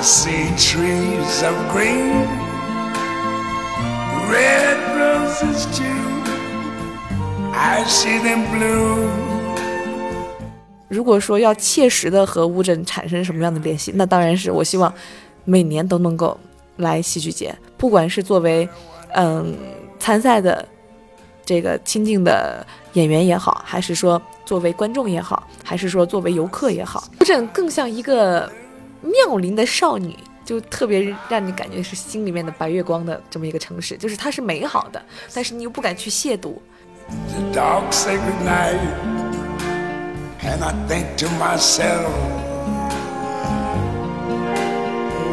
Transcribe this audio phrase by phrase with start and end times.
[0.00, 2.24] See trees of green,
[4.30, 5.84] red roses too.
[7.52, 9.10] I see them bloom.
[10.88, 14.92] 如果说要切实的和乌镇产生什么样的联系，那当然是我希望
[15.44, 16.38] 每年都能够
[16.76, 18.66] 来戏剧节，不管是作为
[19.14, 19.54] 嗯
[19.98, 20.66] 参赛的
[21.44, 28.50] 这个亲近的演员也好，还是说作为观众也好，还是说作为游客也好，乌镇更像一个
[29.00, 35.02] 妙龄的少女，就特别让你感觉是心里面的白月光的这么一个城市，就是它是美好的，
[35.32, 36.54] 但是你又不敢去亵渎。
[37.08, 38.78] the dark sacred night,
[40.42, 42.10] and I think to myself,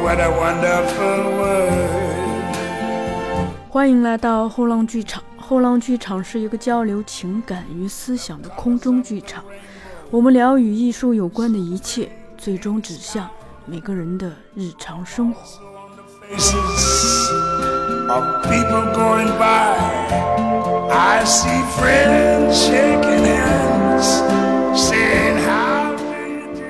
[0.02, 2.06] what a wonderful world.
[3.70, 5.22] 欢迎来到后浪剧场。
[5.38, 9.44] 后浪剧场是一个交流情感与思想的空中剧场，
[10.10, 13.30] 我们聊与艺术有关的一切，最终指向
[13.68, 15.42] 每个人的日常生活。
[16.30, 17.32] Faces
[18.08, 19.76] of people going by,
[20.92, 24.22] I see friends shaking hands,
[24.76, 26.62] saying, How do you do?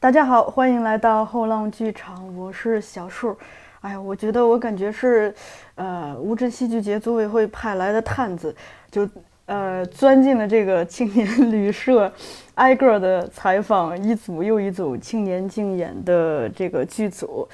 [0.00, 3.38] 大家好，欢迎来到后浪剧场，我是小树。
[3.82, 5.32] 哎呀，我觉得我感觉是，
[5.76, 8.54] 呃，乌镇戏剧节组委会派来的探子，
[8.90, 9.08] 就
[9.46, 12.12] 呃钻进了这个青年旅社，
[12.54, 17.48] 挨个的采访一组又一组青年竞演的这个剧组。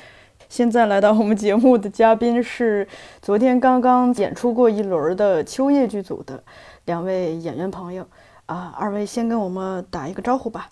[0.49, 2.87] 现在来到我们节目的嘉宾是
[3.23, 6.43] 昨天刚刚演出过一轮的秋叶剧组的
[6.87, 8.05] 两位演员朋友
[8.47, 10.71] 啊，二位先跟我们打一个招呼吧。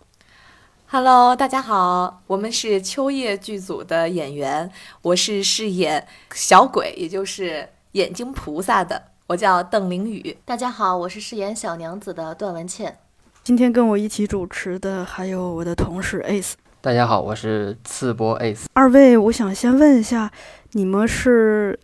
[0.88, 4.68] Hello，大家好，我们是秋叶剧组的演员，
[5.02, 10.34] 我是饰演小鬼，也就是眼睛菩萨的，我叫邓凌雨。
[10.46, 12.98] 大家好，我是饰演小娘子的段文倩。
[13.44, 16.54] 今天跟我一起主持的还有我的同事 Ace。
[16.80, 18.64] 大家好，我是次播 Ace。
[18.72, 20.32] 二位，我想先问一下，
[20.72, 21.78] 你们是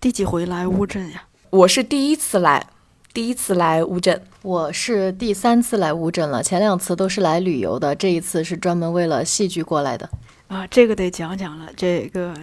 [0.00, 1.24] 第几回来乌镇呀？
[1.50, 2.66] 我是第一次来，
[3.12, 4.22] 第一次来乌镇。
[4.40, 10.08] 我是第三次来乌镇了，前两次都是来旅游的，这一次是专门为了戏剧过来的。
[10.48, 11.70] 啊，这个得讲讲了。
[11.76, 12.34] 这个，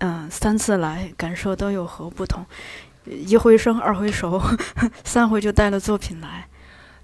[0.00, 2.44] 嗯，三次来感受都有何不同？
[3.06, 4.40] 一回生，二回熟，
[5.04, 6.46] 三回就带了作品来。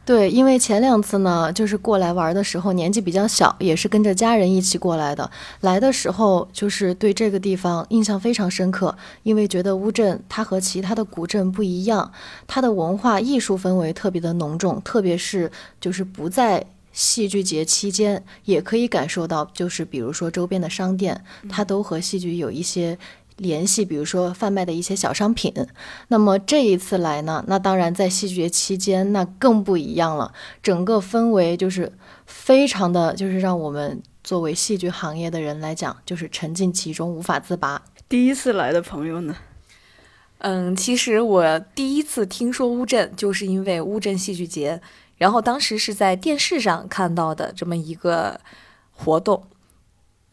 [0.05, 5.31] 对，因为前两次呢，就是过来玩的时候年纪比较小，也是跟着家人一起过来的。
[5.61, 12.11] 来的时候就是对这个地方印象非常深刻，因为觉得乌镇它和其他的古镇不一样，
[12.47, 22.99] 它的文化艺术氛围特别的浓重，特别是就是不在戏剧节期间，也可以感受到，就是比如说周边的商店，它都和戏剧有一些。
[23.39, 25.55] 联系，比如说贩卖的一些小商品。
[26.09, 30.33] 那么这一次来呢，那当然在戏剧节期间，那更不一样了。
[30.63, 31.93] 整个氛围就是
[32.27, 37.83] 非常的，就是让我们作为戏剧行业的人来讲，就是沉浸其中无法自拔。
[38.09, 39.37] 第一次来的朋友呢？
[40.39, 44.81] 嗯，其实我第一次听说乌镇，就是因为乌镇戏剧节，
[45.17, 48.41] 然后当时是在电视上看到的这么一个
[48.93, 49.45] 活动。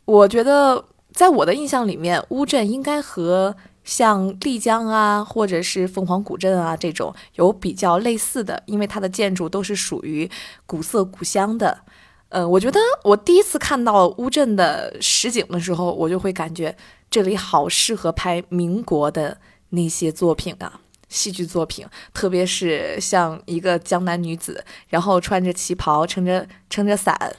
[0.06, 0.86] 我觉得。
[1.16, 3.56] 在我的印象里面，乌镇应该和
[3.86, 10.30] 像丽江啊，或者是凤凰古镇啊这种有比较类似的，因为它的建筑都是属于
[10.66, 11.80] 古色古香的。
[12.28, 16.76] 呃，我觉得我第一次看到乌镇的实景的时候，我就会感觉
[17.10, 19.38] 这里好适合拍民国的
[19.70, 27.34] 那些作品啊，戏剧作品，特别是像一个江南女子，然后穿着旗袍，撑着撑着伞。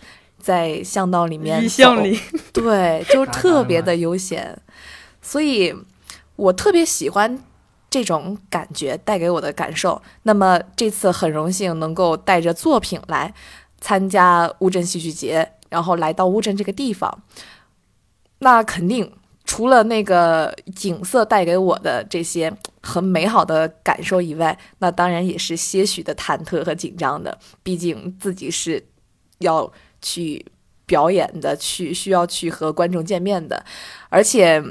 [0.46, 2.20] 在巷道里面巷里，
[2.52, 4.56] 对，就 特别的悠闲，
[5.20, 5.74] 所以
[6.36, 7.42] 我特别喜欢
[7.90, 10.00] 这种感觉带给我的感受。
[10.22, 13.34] 那么这次很荣幸能够带着作品来
[13.80, 17.24] 参加乌镇戏剧节，然后来到乌镇这个地方，
[18.38, 19.10] 那肯定
[19.44, 28.86] 除了那个景色带给我的这些很美好的感受以外，那当然也是些许的忐忑和紧张的，毕竟自己是
[29.38, 29.72] 要。
[30.06, 30.46] 去
[30.86, 33.64] 表演的，去需要去和观众见面的，
[34.08, 34.62] 而且，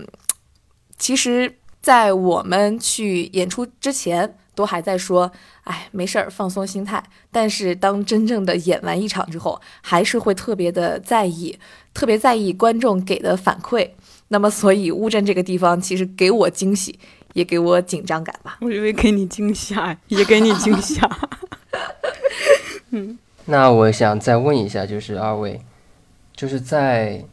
[0.98, 5.30] 其实，在我们去演出之前，都还在说，
[5.66, 7.04] 哎，没事儿，放松心态。
[7.34, 11.60] 但是，当真正的演完一场之后，还是会特别的在意，
[11.94, 13.90] 特别在意观众给的反馈。
[14.30, 16.98] 那么，所以乌镇这个地方，其实给我惊喜，
[17.34, 18.58] 也给我紧张感吧。
[18.62, 21.10] 我以为给你惊吓，也给你惊吓。
[22.92, 23.20] 嗯。
[23.46, 25.62] 那我想再问一下，就是二位，
[26.36, 27.24] 就是在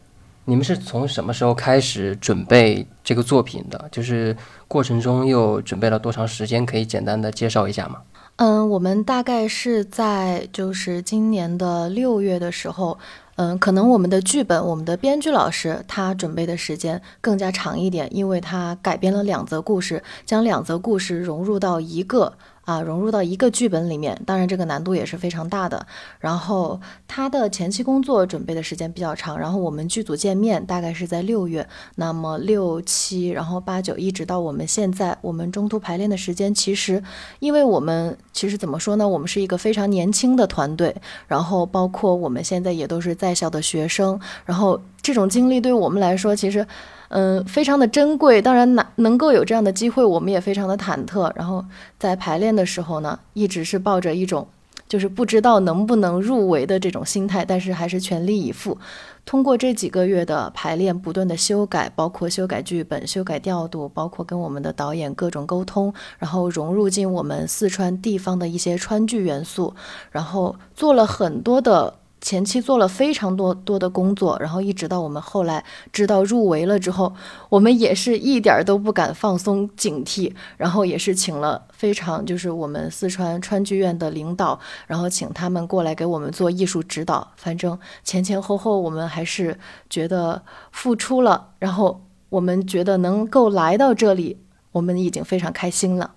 [0.44, 3.88] 你们是从什么时候开始准备这个作品的？
[3.90, 4.36] 就是
[4.68, 6.66] 过程中又准备了多长时间？
[6.66, 8.02] 可以简单的介绍一下吗？
[8.36, 12.98] 嗯，我们大概是在就是今年的六月的时候，
[13.36, 22.34] 嗯，可能我们的剧本，我们的编剧老师他准备的时间更加长一点，因为他改编了两则故事，将两则故事融入到一个。
[22.64, 25.86] 啊，融入到一个剧本里面，当然这个难度也是非常大的。
[26.20, 31.66] 然后他的前期工作准备的时间比较长，然后我们剧组见面大概是在六月，
[31.96, 37.02] 那么六七，然后八九，一直到我们现在，我们中途排练的时间，其实
[37.40, 40.94] 因为我们其实怎么说呢，我们是一个非常年轻的团队，
[41.26, 46.66] 然后包括我们现在也都是在校的学生，然后这种经历对我们来说，其实。
[47.14, 48.40] 嗯，非常的珍贵。
[48.40, 51.30] 当然，能能够有这样的机会，我们也非常的忐忑。
[51.36, 51.62] 然后
[51.98, 54.48] 在排练的时候呢，一直是抱着一种
[54.88, 58.78] 就是不知道能不能入围的这种心态，但是还是全力以赴。
[59.24, 69.74] 通过这几个月的排练，不断的修改，包括修改剧本、修改调度，包括跟我们的导演各种沟通，然后融入进我们四川地方的一些川剧元素，
[70.10, 71.94] 然后做了很多的。
[72.22, 77.12] 前期做了非常多多的工作，然后一直到我们后来知道入围了之后，
[77.48, 87.32] 我们也是一点儿都不敢放松警惕，然后也是请了非常就是我们四川川剧院的领导，然后请他们过来给我们做艺术指导。
[87.36, 89.58] 反正前前后后我们还是
[89.90, 94.38] 觉得付出了，然后我们觉得能够来到这里，
[94.70, 96.12] 我们已经非常开心了。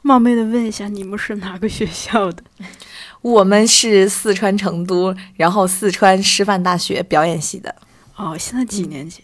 [0.00, 2.44] 冒昧的问一下，你们是哪个学校的？
[3.24, 7.74] 我们是四川成都，然后四川师范大学表演系的。
[8.16, 9.22] 哦，现在几年级？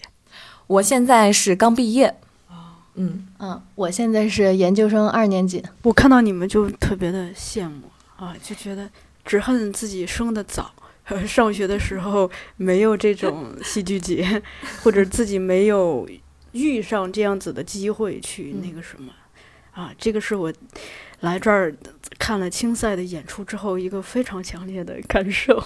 [0.66, 2.08] 我现在是刚毕业。
[2.48, 5.62] 哦，嗯嗯，我现在是研究生二年级。
[5.82, 8.88] 我看到你们就特别的羡慕啊，就觉得
[9.22, 10.72] 只恨自己生的早，
[11.28, 14.42] 上学的时候没有这种戏剧节，
[14.82, 16.08] 或者自己没有
[16.52, 19.12] 遇上这样子的机会去那个什么。
[19.72, 20.50] 啊，这个是我。
[21.20, 21.74] 来这儿
[22.18, 25.62] 看了青赛的演出之后，一个非常强烈的感受。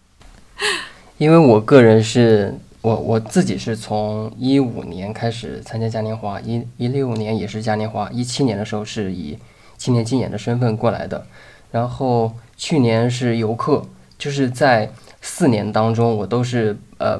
[1.16, 9.38] 因为我个人是我我自己是从一五年开始参加嘉年华，一一六年也是嘉年华，一七年的时候是以
[9.78, 11.26] 青年竞演的身份过来的，
[11.70, 13.82] 然后去年是游客，
[14.18, 14.92] 就是在
[15.22, 17.18] 四年当中，我都是呃，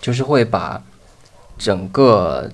[0.00, 0.82] 就是会把
[1.56, 2.50] 整个。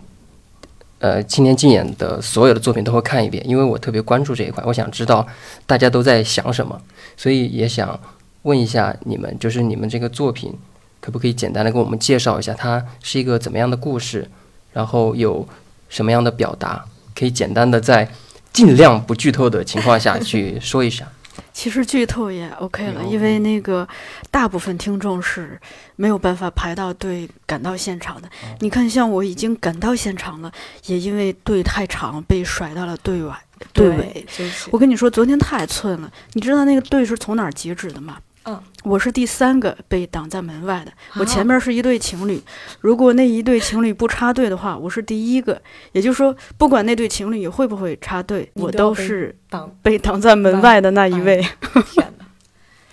[0.99, 5.27] 呃，青年竞演的所有的作品都会看一遍，因为我特别关注这一块，我想知道
[5.67, 6.81] 大家都在想什么，
[7.17, 8.01] 所以也想
[8.43, 10.55] 问一下你们，就是你们这个作品
[11.01, 14.31] 可不可以简单的给我们介绍一下，它是一个怎么样的故事，
[14.73, 15.47] 然后有
[15.91, 16.85] 什么样的表达，
[17.15, 18.09] 可以简单的在
[18.53, 21.07] 尽量不剧透的情况下去说一下。
[21.53, 23.87] 其实剧透也 OK 了，因为那个
[24.31, 25.59] 大部分听众是
[25.97, 28.29] 没有办法排到队赶到现场的。
[28.61, 30.53] 你看，像我已经赶到现场了，
[30.87, 33.37] 也因为队太长被甩到了队外
[33.73, 34.27] 队尾。
[34.71, 38.19] 我跟你说，昨天太寸了，你知道那个队是从哪儿截止的吗？
[38.49, 40.93] 嗯，我是第三个被挡在门外的。
[41.17, 42.41] 我前面是一对情侣，
[42.81, 45.61] 如果那一对情侣不插队的话，我是第一个。
[45.91, 51.45] 也就是说，不管那对情侣会不会插队，我都是挡被挡在门外的那一位。
[51.93, 52.27] 天哪，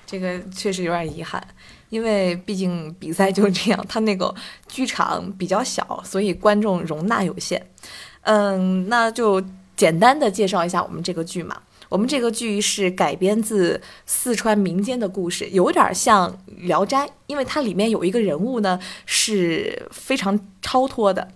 [0.07, 1.45] 这个确实有点遗憾，
[1.89, 4.33] 因为毕竟比赛就这样，他那个
[4.67, 7.63] 剧场比较小，所以观众容纳有限。
[8.21, 9.39] 嗯，那就
[9.75, 11.61] 简单的介绍一下我们这个剧嘛。
[11.93, 16.27] 我们这个剧是改编自四川民间的故事，有点像
[16.65, 21.27] 《聊斋》，因为它里面有一个人物呢是非常超脱的，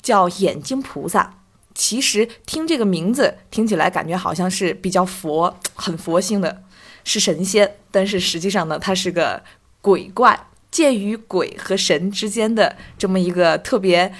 [0.00, 1.40] 叫眼睛菩萨。
[1.74, 6.62] 其实听这个名字听起来感觉好像是比较佛、很佛性的，
[7.04, 9.42] 是神仙，但是实际上呢，它是个
[9.82, 14.14] 鬼怪，介于鬼和神之间的这么一个特别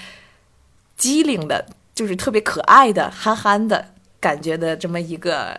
[0.98, 5.58] 机灵的，就是特别可爱的、憨憨的感觉的这么一个。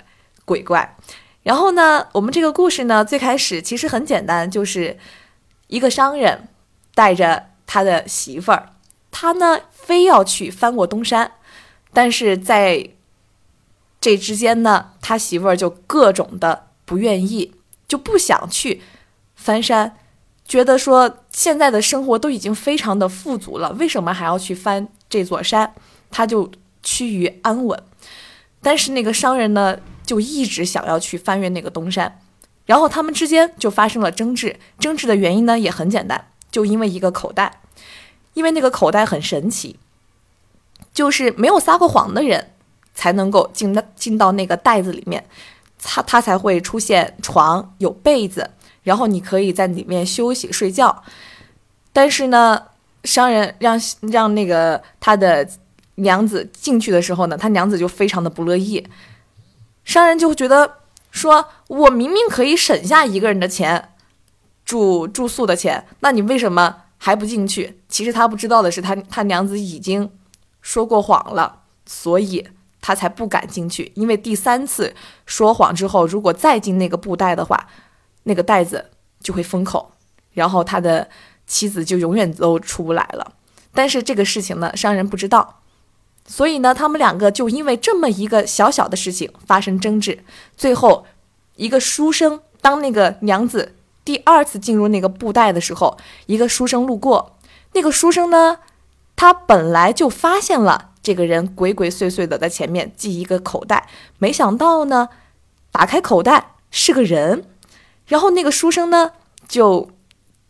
[0.49, 0.97] 鬼怪，
[1.43, 4.97] 然后呢，我们这个故事呢，最开始其实很简单，就是
[5.67, 6.47] 一个商人
[6.95, 8.73] 带着他的媳妇儿，
[9.11, 11.33] 他呢非要去翻过东山，
[11.93, 12.89] 但是在
[14.01, 17.53] 这之间呢，他媳妇儿就各种的不愿意，
[17.87, 18.81] 就不想去
[19.35, 19.97] 翻山，
[20.43, 25.75] 觉得说现在的生活都已经非常的富足了，为什么还要去翻这座山？
[26.09, 26.49] 他就
[26.81, 27.83] 趋于安稳，
[28.63, 29.77] 但是那个商人呢？
[30.09, 32.19] 就一直想要去翻越那个东山，
[32.65, 34.55] 然后他们之间就发生了争执。
[34.79, 37.61] 争执的原因呢也很简单，就因为一个口袋，
[38.33, 39.77] 因为那个口袋很神奇，
[40.91, 42.53] 就是没有撒过谎的人
[42.95, 45.23] 才能够进到进到那个袋子里面，
[45.79, 48.49] 它它才会出现床有被子，
[48.81, 51.03] 然后你可以在里面休息睡觉。
[51.93, 52.59] 但是呢，
[53.03, 55.47] 商人让让那个他的
[55.97, 58.83] 娘子进去的时候呢，他娘子就非常的不乐意。
[59.89, 63.89] 商人就会觉得说，我明明可以省下一个人的钱，
[64.63, 67.81] 住住宿的钱，那你为什么还不进去？
[67.89, 70.11] 其实他不知道的是，他他娘子已经
[70.61, 72.47] 说过谎了，所以
[72.79, 73.91] 他才不敢进去。
[73.95, 74.93] 因为第三次
[75.25, 77.67] 说谎之后，如果再进那个布袋的话，
[78.25, 79.93] 那个袋子就会封口，
[80.33, 81.09] 然后他的
[81.47, 83.33] 妻子就永远都出不来了。
[83.73, 85.61] 但是这个事情呢，商人不知道，
[86.31, 90.23] 所以呢，他们两个就因为这么一个小小的事情发生争执。
[90.55, 91.07] 最后，
[91.55, 93.73] 一个书生当那个娘子
[94.05, 97.35] 第二次进入那个布袋的时候，一个书生路过，
[97.73, 98.59] 那个书生呢，
[99.15, 105.09] 他本来就发现了这个人鬼鬼祟祟的在前面系一个口袋，没想到呢，
[105.71, 107.45] 打开口袋是个人。
[108.05, 109.13] 然后那个书生呢，
[109.47, 109.89] 就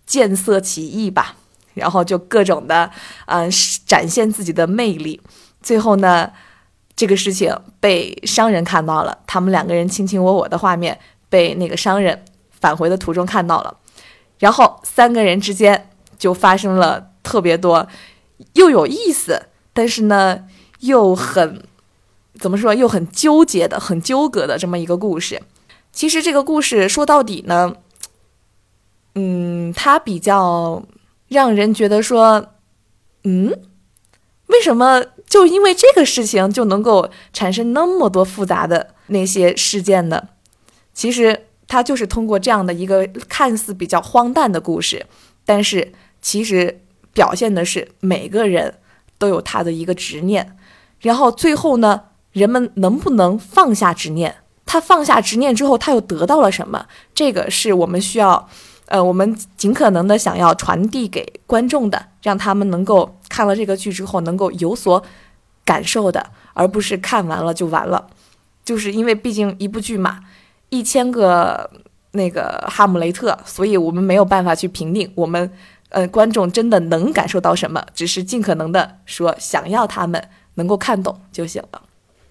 [0.06, 1.38] 见色起意吧，
[1.74, 2.92] 然后就各种的，
[3.28, 3.50] 嗯，
[3.86, 5.22] 展现自己的魅力。
[5.62, 6.32] 最后呢，
[6.96, 10.98] 这个事情被商人看到了，他们两个人卿卿我我的画面
[11.30, 13.78] 被那个商人返回的途中看到了，
[14.40, 17.88] 然后三个人之间就发生了特别多
[18.54, 20.46] 又有意思，但是呢
[20.80, 21.64] 又很
[22.40, 25.42] 怎么说又很纠结的、很纠葛的这么一个故事。
[25.92, 27.76] 其实这个故事说到底呢，
[29.16, 30.84] 嗯，它比较
[31.28, 32.54] 让人觉得说，
[33.24, 33.54] 嗯，
[34.48, 40.30] 为什么就因为这个事情就能够产生那么多复杂的那些事件呢？
[40.94, 45.06] 其实它就是通过这样的一个看似比较荒诞的故事，
[45.46, 46.82] 但是其实
[47.14, 48.80] 表现的是每个人
[49.20, 50.58] 都有他的一个执念，
[51.00, 54.38] 然后最后呢，人们能不能放下执念？
[54.66, 56.86] 他放下执念之后，他又得到了什么？
[57.14, 58.48] 这个是我们需要，
[58.86, 65.02] 呃，我们尽可能的想要传递给观众的，让他们能够看了这个剧之后能够有所
[65.64, 68.10] 感受的，而不是看完了就完了。
[68.66, 70.20] 就是因为毕竟一部剧嘛，
[70.68, 71.72] 一千个
[72.12, 75.50] 那个哈姆雷特，所以我们没有办法去评定我们，
[75.88, 80.22] 呃，观众真的能感受到什么，只是尽可能的说想要他们
[80.56, 81.82] 能够看懂就行了。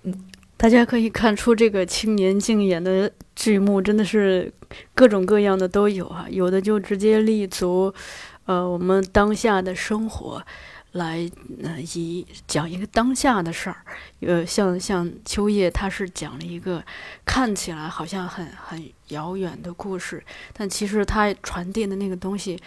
[0.03, 0.13] 嗯
[0.59, 4.53] 大家可以看出，这个青年竞演的剧目真的是
[4.95, 7.95] 各种各样的都有啊，有的就直接立足，
[8.45, 10.43] 呃，我们当下的生活，
[10.93, 11.31] 来
[11.63, 13.77] 呃以讲一个当下的事儿，
[14.21, 16.83] 呃，像像秋叶，他是讲了一个
[17.25, 22.59] 看起来好像很很遥远的故事，但其实他传递的那个东西，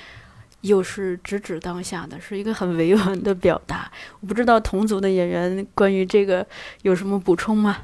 [0.62, 3.92] 又是直指当下的，是一个很委婉的表达。
[4.20, 6.46] 我不知道同组的演员关于这个
[6.84, 7.80] 有什么补充吗？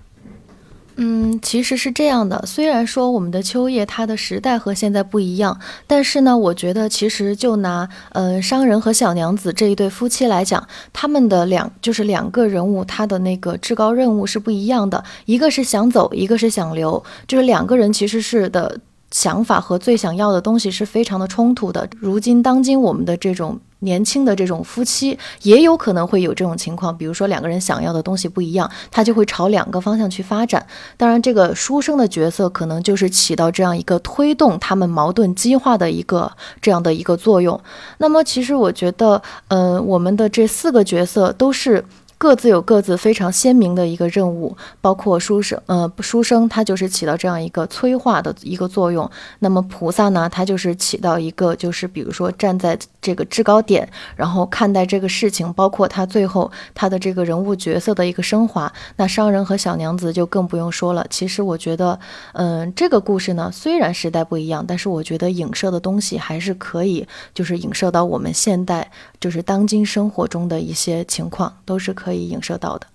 [1.00, 2.44] 嗯，其实是这样的。
[2.48, 15.04] 虽然说我们的秋叶它的时代和现在不一样，但是呢，我觉得其实就拿呃商人和小娘子这一对夫妻来讲，他们的两就是两个人物，他的那个至高任务是不一样的。
[15.25, 18.80] 一个是想走，一个是想留，就是两个人其实是的
[19.12, 21.88] 想法和最想要的东西是非常的冲突的。
[22.00, 23.60] 如今当今我们的这种。
[23.79, 30.65] 年轻的这种夫妻也有可能会有这种情况，比如说两个人想要的东西不一样，他就会朝两个方向去发展。
[30.98, 36.31] 当然，这个书生的角色可能就是起到这样一个推动他们矛盾激化的一个
[36.62, 37.60] 这样的一个作用。
[38.00, 41.86] 那么，其实我觉得，呃，我们的这四个角色都是。
[42.19, 49.07] 各自有各自非常鲜明的一个任务，包括书生，呃，书生他就是起到这样一个催化的一个作用。
[49.38, 58.74] 那么菩萨呢，他就是起到一个，就是比如说站在这个制高点，然后看待这个事情，包括他最后他的这个人物角色的一个升华。
[58.95, 61.05] 那商人和小娘子就更不用说了。
[61.12, 62.00] 其实我觉得，
[62.33, 72.06] 嗯，这个故事呢，虽然时代不一样，但是我觉得影射的东西还是可以，就是影射到我们现代，就是当今生活中的一些情况，都是可。
[72.07, 72.87] 可以影射到的。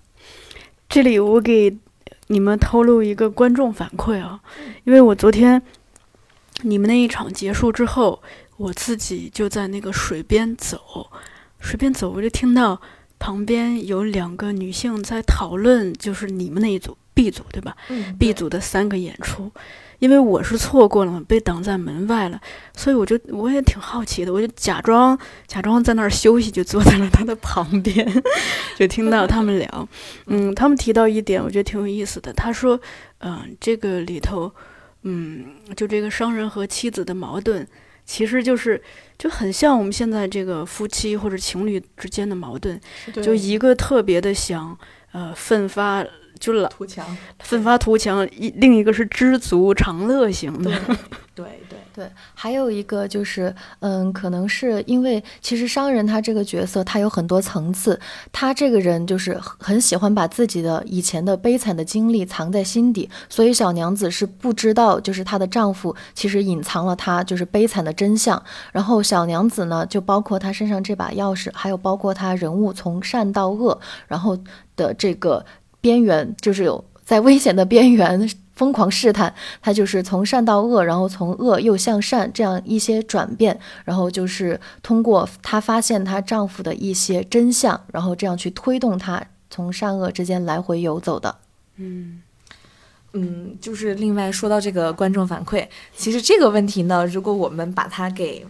[0.89, 1.77] 这里我给
[2.29, 4.39] 你们透露一个观众反馈啊，
[4.85, 5.61] 因为我昨天
[6.63, 8.23] 你们那一场结束之后，
[8.57, 11.11] 我自己就在那个水边走，
[11.59, 12.81] 水边走，我就听到
[13.19, 17.77] 旁边有两个女性在讨论，就是你们那一组 B 组对吧
[18.17, 19.51] ？B 组的三个演出。
[20.03, 22.37] 因为我是错过了嘛，被挡在门外了，
[22.75, 25.17] 所以我就我也挺好奇的，我就假装
[25.47, 28.05] 假装在那儿休息，就坐在了他的旁边，
[28.75, 29.87] 就听到他们聊。
[30.27, 32.33] 嗯，他们提到一点，我觉得挺有意思的。
[32.33, 32.77] 他说，
[33.19, 34.53] 嗯，这个里头，
[35.03, 37.65] 嗯，就这个商人和妻子的矛盾，
[38.05, 38.83] 其实就是
[39.17, 42.77] 就很像我们现在这个夫妻或者情侣之间的矛盾，
[43.23, 44.77] 就一个特别的想，
[45.13, 46.05] 呃，奋发。
[46.43, 47.05] 就老图强，
[47.39, 50.69] 奋发图强，一另一个是知足常乐型的。
[51.33, 57.97] 对对对，还有一个就是，嗯，可能是因为其实商人他这个角色他有很多层次，
[58.33, 68.43] 他这个人就是很很喜欢把自己的以前的悲惨的经历藏在心底，所以小娘子是不知道，就是她的丈夫其实隐藏了她就是悲惨的真相。
[68.73, 74.37] 然后小娘子呢，就包括她身上这把钥匙，还有包括她人物从善到恶，然后
[74.75, 75.43] 的这个
[75.83, 79.33] 边 缘，就是有在危险的边缘疯狂试探。
[79.61, 91.35] 她就是从善到恶，然后从恶又向善这样一些转变，然后就是通过她发现她丈夫的一些真相，然后这样去推动她从善恶之间来回游走的。
[91.75, 92.21] 嗯
[93.13, 98.45] 嗯，就是另外说到这个观众反馈，其实这个问题呢，如果我们把它给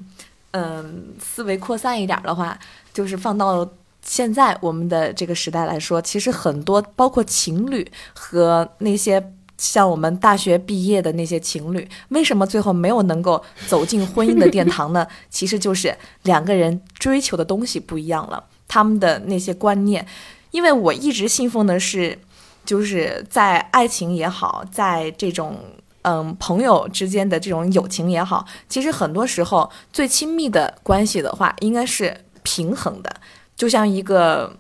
[0.52, 2.58] 嗯思维扩散一点的话，
[2.94, 3.68] 就是放到
[4.06, 15.08] 现在我们的这个时代来说，其实很多包括情侣和那些像我们大学毕业的那些情侣，为什么最后没有能够走进婚姻的殿堂呢？
[15.32, 20.06] 其实就是两个人追求的东西不一样了，他们的那些观念，
[20.52, 22.20] 因为我一直信奉的是。
[22.66, 25.60] 就是在爱情也好，在这种
[26.04, 33.14] 嗯朋友之间的这种友情也好，其实很多时候最亲密的关系的话，应该是平衡的，
[33.56, 34.56] 就像一个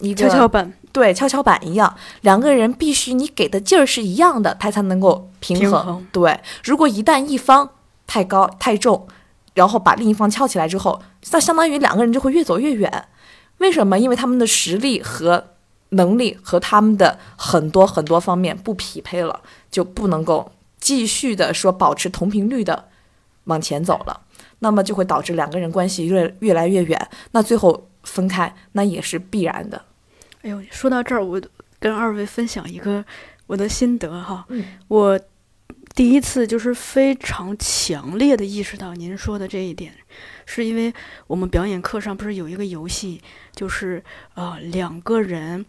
[0.00, 5.70] 一个跷跷板对跷跷板一样，两个人必须你给的劲儿是一样的，他才能够平衡。
[5.70, 7.68] 平衡对，如果一旦一方
[8.06, 9.06] 太高太重，
[9.54, 13.08] 然后把另一方翘起来之后，那相当于两个人就会越走越远。
[13.58, 13.98] 为什么？
[13.98, 15.50] 因为他们的实力和
[15.90, 22.88] 能力和他们的很多很多方面不匹配了，就不能够继续的说保持同频率的
[23.44, 24.20] 往前走了，
[24.58, 29.84] 那么就会导致两个人关系越越来越远，那最后分开那也是必然的。
[30.42, 31.40] 哎呦，说到这儿，我
[31.78, 33.04] 跟二位分享一个
[33.46, 34.46] 我的心得哈。
[34.48, 35.18] 嗯我
[35.94, 39.94] 第一次就是非常强烈的意识到您说的这一点，
[40.44, 40.92] 是因为
[41.28, 43.20] 我们表演课上不是有一个游戏，
[43.54, 44.02] 就是
[44.34, 45.64] 呃两个人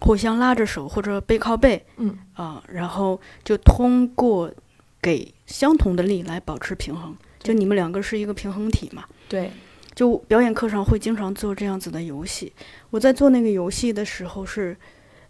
[0.00, 4.52] 互相拉着手或者背靠背，嗯啊、然后就通过
[5.00, 9.04] 给相同的力来保持平衡，就你们两个是一个平衡体嘛。
[9.28, 9.52] 对，
[9.98, 12.52] 就表演课上会经常做这样子的游戏。
[12.90, 14.76] 我在做那个游戏的时候是，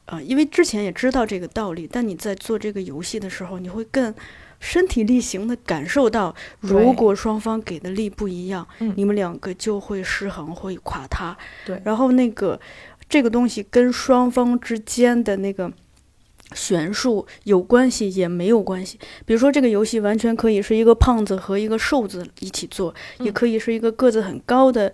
[0.05, 4.15] 呃，因为之前也知道这个道理，但你在做这个游戏的时候，你会更
[4.61, 11.35] 身体力行的感受到，如果双方给的力不一样，嗯你们两个就会失衡，会垮塌。
[11.65, 12.61] 对然后那个
[13.09, 15.73] 这个东西跟双方之间的那个。
[16.55, 23.33] 悬殊有关系也没有关系，比如说这个游戏完全可以是一个胖子和一个瘦子一起做，也嗯。
[23.33, 24.93] 可以是一个个子很高的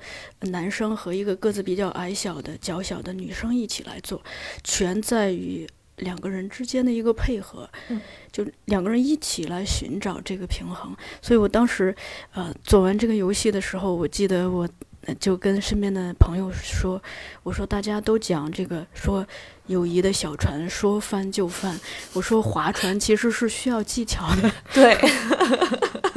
[0.50, 4.20] 男生和一个个子比较矮小的较小的女生一起来做，
[4.62, 5.66] 全在于
[5.98, 8.00] 两个人之间的一个配合，嗯。
[8.32, 10.94] 就两个人一起来寻找这个平衡。
[11.22, 11.94] 所以我当时
[12.32, 14.68] 呃做完这个游戏的时候，我记得我
[15.02, 17.00] 呃就跟身边的朋友说，
[17.44, 19.24] 我说大家都讲这个说
[19.66, 21.78] 友谊的小船说翻就翻，
[22.12, 24.50] 我说划船其实是需要技巧的。
[24.72, 24.96] 对，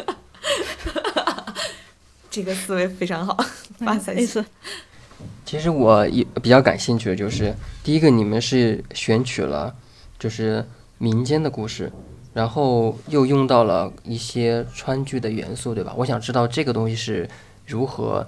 [2.30, 3.38] 这个思维非常好，
[3.80, 4.14] 哇塞！
[4.14, 4.44] 意思
[5.46, 9.74] 其实我也比较感兴趣的就是，第一个你们是选取了
[10.20, 10.66] 就是
[10.98, 11.90] 民间的故事，
[12.34, 15.94] 然后又用到了一些川剧的元素，对吧？
[15.96, 17.28] 我想知道这个东西是
[17.66, 18.28] 如何，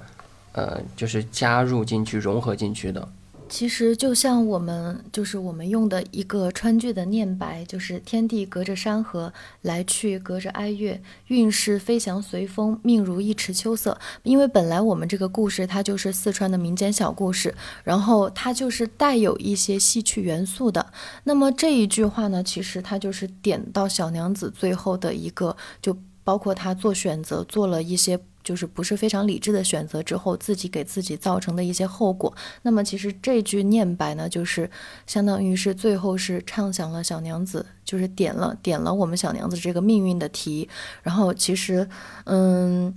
[0.53, 3.05] 呃，就是加入进去、融合进去的。
[3.49, 9.33] 其实就像我们就是我们用的一个川剧的念白，就是天地隔着山河，
[9.63, 13.99] 来去隔着哀乐，运势飞翔随风，命如一池秋色。
[14.23, 20.85] 因为本来我们这个故事它就是四川的民间小故事，然后它就是带有一些戏曲元素的。
[21.23, 28.19] 那么这一句话呢，其实它就是点到小娘子最后的一个，就包括她做选择，做了一些。
[28.43, 32.33] 就是不是非常理智的选择之后，自己给自己造成的一些后果。
[32.61, 34.69] 那么其实这句念白呢，就是
[35.05, 40.67] 相当于是最后是唱响了小娘子，就是点了点了我们小娘子这个命运的题。
[41.03, 41.87] 然后其实，
[42.25, 42.93] 嗯。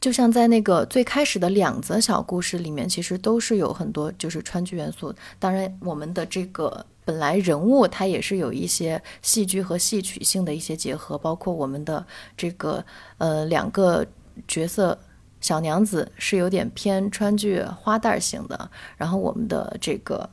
[0.00, 5.14] 就像在那个最开始的两则小故事里面，其实都是有很多就是川剧元素。
[5.38, 12.02] 当然，我们的这个本来人物它也是有一些戏剧和戏曲性的一些结合，包括我们的
[12.34, 12.82] 这个
[13.18, 14.06] 呃两个
[14.46, 14.98] 角色。
[15.42, 20.28] 小娘子是有点偏川剧花旦型的，然后我们的这个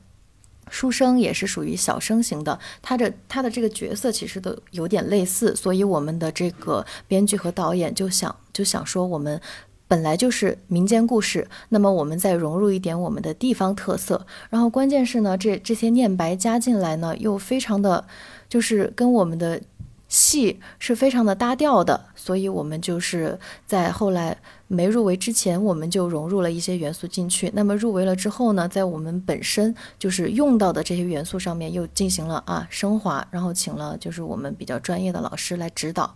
[0.69, 9.39] 书生也是属于小生型的，他的他的这个角色其实都有点类似，所以我们的这个编剧和导演就想就想说，我们
[9.87, 18.05] 本来就是民间故事，那么我们再融入一点我们的地方特色，然后关键是呢，这这些念白加进来呢，又非常的，
[18.49, 19.61] 就是跟我们的
[20.07, 27.51] 戏是非常的搭调的，所以我们就是在后来没入围之前，我们就融入了一些元素进去。
[27.53, 36.15] 那么入围了之后呢，在我们本身就是用到的这些元素上面又进行了啊升华，然后请了就是我们比较专业的老师来指导。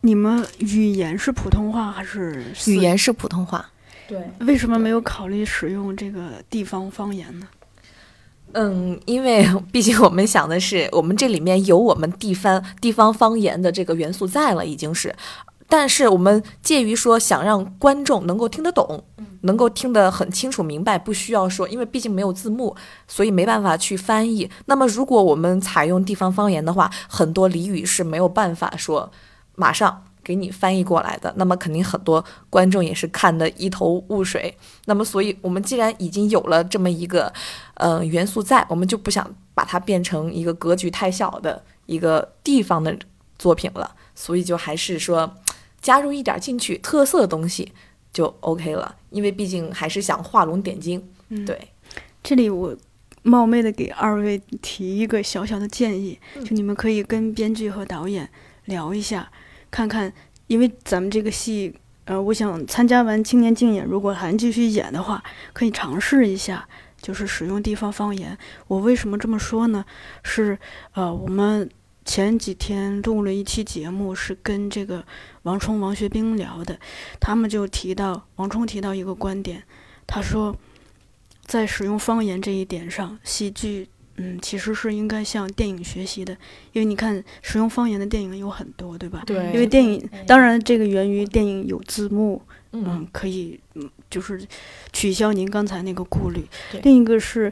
[0.00, 3.70] 你们语言是普通话还是语言是普通话？
[4.08, 7.46] 对，为什么没有考虑使用这个地方方言呢？
[8.52, 15.14] 嗯，因为 毕竟我们想的是，我们这里面有我们地方地方方言的这个元素在了，已经是。
[15.68, 19.02] 但是我们介于说想让观众能够听得懂，
[19.42, 22.76] 能够听得很清楚明白，不需要说，因为毕竟没有字幕，
[23.08, 24.50] 所以没办法去翻译。
[24.66, 29.10] 那么如果我们采用地方方言的话，很多俚语是没有办法说
[29.54, 31.32] 马上给你翻译过来的。
[31.36, 34.56] 那么肯定很多观众也是看得一头雾水。
[34.86, 37.32] 那么所以我们既然已经有了这么一个
[37.74, 42.96] 呃元素在，我们就不想把它变成一个格局太小的一个地方的
[43.38, 45.34] 作品了，所以就还是说。
[45.82, 47.72] 加入一点进去特色的东西
[48.12, 51.02] 就 OK 了，因为毕竟还是想画龙点睛。
[51.44, 51.58] 对，
[52.22, 52.72] 这里我
[53.24, 58.30] 冒昧的给二位提一个小小的建议，就你们可以跟编剧和导演
[58.66, 59.28] 聊一下，
[59.72, 60.12] 看看，
[60.46, 65.20] 因为咱们这个戏，呃，我想参加完青年竞演，如果还继续演的话，
[65.52, 66.68] 可以尝试一下，
[67.00, 68.38] 就是使用地方方言。
[68.68, 69.84] 我为什么这么说呢？
[70.22, 70.56] 是，
[70.92, 71.68] 呃，我们。
[72.04, 75.04] 前几天录了一期节目，是跟这个
[75.44, 76.76] 王冲、王学兵聊的，
[77.20, 79.62] 他们就提到王冲提到一个观点，
[80.04, 80.56] 他说，
[81.46, 86.36] 在使用方言这一点上，戏剧嗯其实是应该向电影学习的，
[86.72, 89.22] 因为你看使用方言的电影有很多，对吧？
[89.26, 89.36] 对。
[89.52, 92.40] 因为电影当然这个源于电影有字幕，
[92.72, 94.40] 嗯，可以嗯就是
[94.92, 96.46] 取消您刚才那个顾虑。
[96.82, 97.50] 另一个是，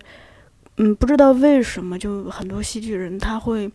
[0.76, 3.70] 嗯，不知道为什么就很多戏剧人他会。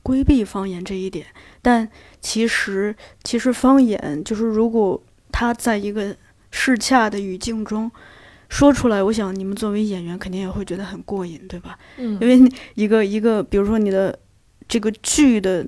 [0.00, 1.26] 规避方言这一点，
[1.60, 1.86] 但
[2.20, 2.94] 其实
[3.24, 6.16] 其实方言就是如果他在一个
[6.50, 7.90] 适恰的语境中
[8.48, 11.78] 说出来，我想你们作为演员肯定也会觉得很过瘾，对吧？
[11.96, 14.18] 嗯，因为一个一个，比如说你的
[14.66, 15.66] 这个剧的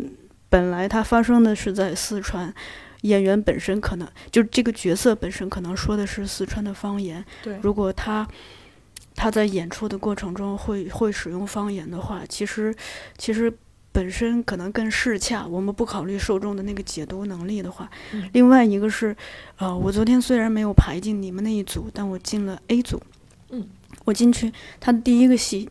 [0.48, 2.52] 本来它发生的是在四川，
[3.02, 8.26] 演员本身可能就这个角色本身可能说的是四川的方言，对，如果他
[9.14, 12.74] 他在演出的过程中会会使用方言的话，其实
[13.18, 13.52] 其实。
[13.92, 17.90] 本身可能更适洽，我们不考虑受众的那个解读能力的话，
[18.32, 19.16] 另外一个是，
[19.58, 23.02] 呃，我昨天虽然没有排进你们那一组，但我进了 A 组。
[23.50, 23.66] 嗯，
[24.04, 25.68] 我进去，他的第一个戏，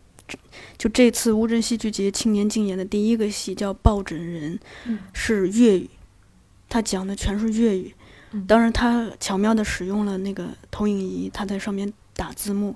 [0.77, 4.59] 就这次乌镇戏剧节青年竞演的第一个戏叫《抱枕人》，
[5.13, 5.89] 是粤语，
[6.67, 7.95] 他讲的全是粤语。
[8.45, 12.75] 当然，他巧妙地使用了那个投影仪，他在上面打字幕。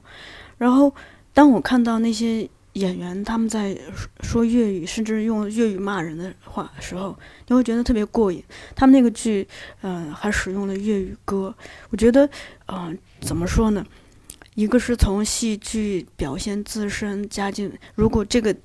[0.57, 0.95] 然后，
[1.33, 2.49] 当我看到那些。
[2.73, 3.77] 演员他们在
[4.21, 8.43] 说粤语，甚至用粤语骂人的话时候，你会觉得特别过瘾。
[8.75, 9.47] 他们那个剧，
[9.81, 11.53] 嗯，还使用了粤语歌。
[11.91, 12.27] 我觉得，
[12.67, 13.85] 嗯，怎么说呢？
[14.55, 18.55] 一个是从戏剧表现自身加进，如果这个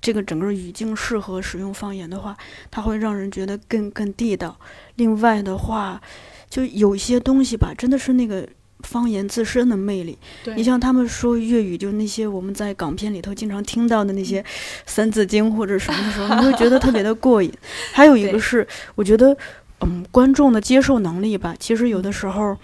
[0.00, 2.36] 这个整个语境适合使用方言的话，
[2.70, 4.58] 它会让人觉得更更地道。
[4.96, 6.02] 另外的话，
[6.50, 8.48] 就有些东西吧，真的是那个。
[8.84, 10.16] 方言自身的魅力，
[10.54, 14.40] 你像他们说粤语，就那些我们在港片里头经常听到的那些
[14.86, 17.52] 《三字经》或者什么的时候， 你会觉得特别的过瘾。
[17.92, 19.36] 还有一个是，我觉得，
[19.80, 22.56] 嗯，观众的接受能力吧，其实有的时候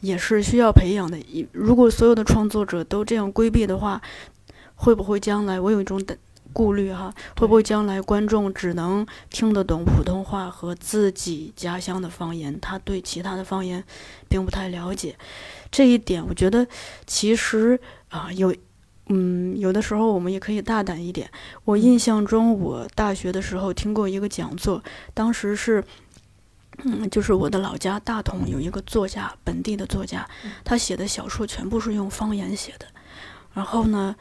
[0.00, 1.18] 也是需要培养的。
[1.52, 4.00] 如果所有的创作者都这样规避的话，
[4.74, 6.16] 会不会将来我有一种等。
[6.52, 13.82] 顾虑哈，会不会将来观众只能听得懂普通话和自己家乡的方言，他对其他的方言
[14.28, 15.16] 并不太了解。
[15.70, 16.66] 这一点，我觉得
[17.06, 18.54] 其实啊，有，
[19.06, 21.30] 嗯，有的时候我们也可以大胆一点。
[21.64, 24.82] 我印象中，我大学的时候听过一个讲座，
[25.14, 25.84] 当时是，
[26.84, 30.28] 嗯，就是我的老家大同有一个作家，本地的作家，
[30.64, 32.86] 他写的小说全部是用方言写的。
[33.54, 34.16] 然后呢，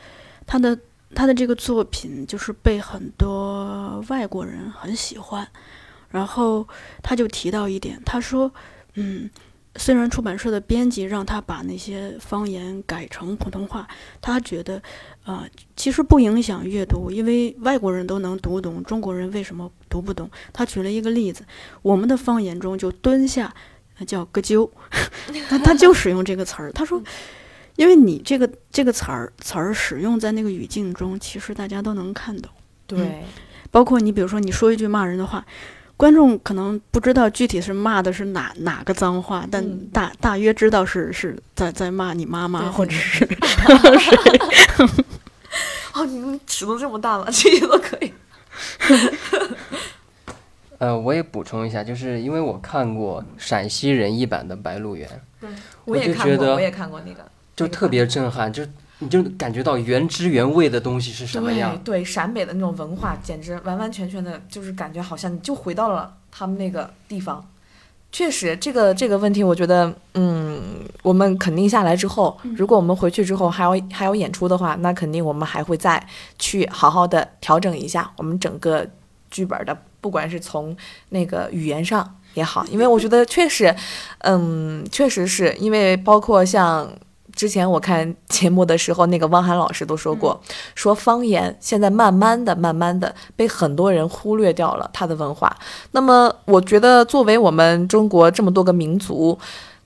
[0.45, 0.77] 他的。
[1.15, 5.47] 他的这个作品就是被很多外国人很喜欢，
[6.09, 6.67] 然后
[7.01, 8.51] 他就提到一点，他说
[8.93, 9.29] ：“嗯，
[9.75, 13.87] 虽然出版社的编辑让他把那些方言改成普通话，
[14.21, 14.81] 他觉得，
[15.23, 15.45] 啊，
[15.75, 21.43] 其实不影响阅读，因为外国人都能读懂，中国人为什么读不懂？”他举了一个例子，
[21.81, 23.53] 我们的方言中就蹲下
[24.05, 24.69] 叫“个啾
[25.49, 27.01] ”，他他就使用这个词儿，他说。
[27.79, 32.51] 因为你这个这个词儿词儿使用在那个语境中，其实大家都能看懂。
[32.85, 33.23] 对，
[33.71, 35.45] 包括你，比如说你说一句骂人的话，
[35.95, 43.25] 观众可能不知道具体是骂的是哪哪个脏话，但嗯大大约知道是是在在骂你妈妈或者是
[45.95, 47.23] 哦，你们尺度这么大吗？
[47.31, 48.11] 这些都可以。
[50.79, 55.07] 呃，我也补充一下，就是因为我看过陕西人译版的《白鹿原》，
[55.85, 58.63] 我也看过，我也看过那个，那个就特别震撼，就
[58.99, 61.77] 你就感觉到原汁原味的东西是什么样。
[61.83, 67.45] 对对，陕北的那种文化，简直完完全全的，就是感觉好像你就回到了他们那个地方。
[68.11, 70.59] 确实，这个这个问题，我觉得，嗯，
[71.03, 76.03] 我们肯定下来之后，如果我们回去之后还要还要演出的话，那肯定我们还会再
[76.39, 78.83] 去好好的调整一下我们整个
[79.29, 80.75] 剧本的，不管是从
[81.09, 83.75] 那个语言上也好，因为我觉得确实，
[84.19, 86.91] 嗯，确实是因为包括像
[87.39, 90.37] 之前我看节目的时候，那个汪涵老师都说过，
[90.75, 95.55] 说方言现在慢慢的、慢慢的被很多人忽略掉了它的文化。
[95.91, 99.39] 那么，我觉得作为我们中国这么多个民族，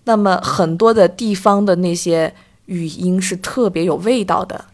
[0.06, 2.34] 那么很多的地方的那些
[2.66, 4.66] 语音是特别有味道的。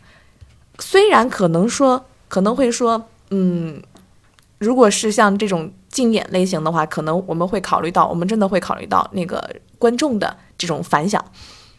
[0.80, 3.84] 虽然可能说可能会说，嗯，
[4.58, 11.22] 如果是像这种竞演类型的话，可能我们会考虑到，我们真的会考虑到那个观众的这种反响。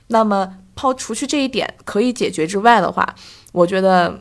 [0.09, 3.15] 那么抛除去这一点可以解决之外的话，
[3.53, 4.19] 我觉得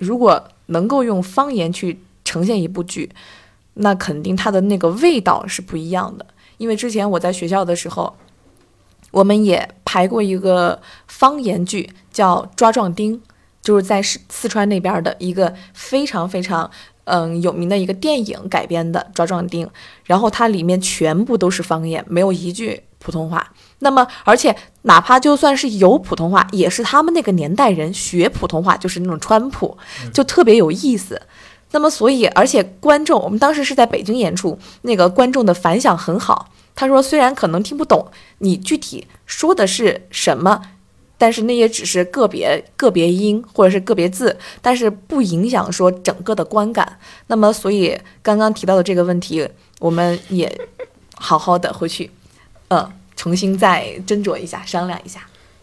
[0.00, 3.12] 如果能够用方言去呈现一部剧，
[3.74, 6.26] 那肯定它的那个味道是不一样的。
[6.56, 8.16] 因为之前我在学校的时候，
[9.12, 13.16] 我们也排过一个方言剧，叫《抓壮丁》，
[13.62, 16.68] 就是在四四川那边的一个非常非常
[17.04, 19.64] 嗯有名的一个电影改编的《抓壮丁》，
[20.02, 23.52] 然后它里面全部都是方言，没有一句普通话。
[23.80, 29.76] 那么，而且哪怕就算是有普通话，也是他们那个年代人学普通话，就是那种川普，
[30.12, 31.20] 就特别有意思。
[31.70, 36.50] 那么，所以而且观众，我们当时是在北京演出，那个观众的反响很好。
[36.74, 38.06] 他说，虽然可能听不懂
[38.38, 40.62] 你具体说的是什么，
[41.18, 46.98] 但是那也只是个别个别音或者是个别字，但是不影响说整个的观感。
[47.26, 49.46] 那么，所以刚刚提到的这个问题，
[49.80, 50.50] 我们也
[51.16, 52.10] 好好的回去，
[52.68, 55.20] 嗯，重新再斟酌一下，商量一下。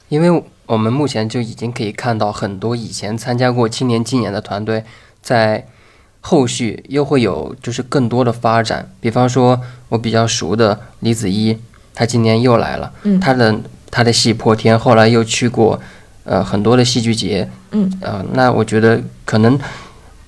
[0.09, 4.83] 因为我们目前就已经可以看到很多以前参加过青年竞演的团队，
[5.21, 5.65] 在
[6.19, 8.91] 后续又会有就是更多的发展。
[8.99, 11.57] 比方说，我比较熟的李子一，
[11.93, 13.55] 他今年又来了，嗯他的
[13.89, 15.79] 他的戏破天，后来又去过
[16.25, 19.57] 呃很多的戏剧节，嗯，呃，那我觉得可能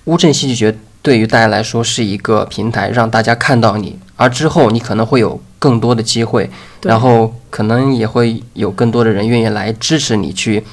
[0.05, 6.49] 乌镇戏剧节对于大家来说是一个平台，让大家看到你，而之后你可能会有更多的机会，
[6.83, 10.63] 然后可能也会有更多的人愿意来支持你去，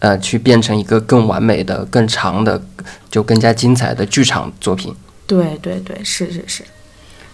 [0.00, 2.60] 呃，去变成一个更完美的、更长的、
[3.10, 4.94] 就更加精彩的剧场作品。
[5.26, 6.62] 对对对，是是是，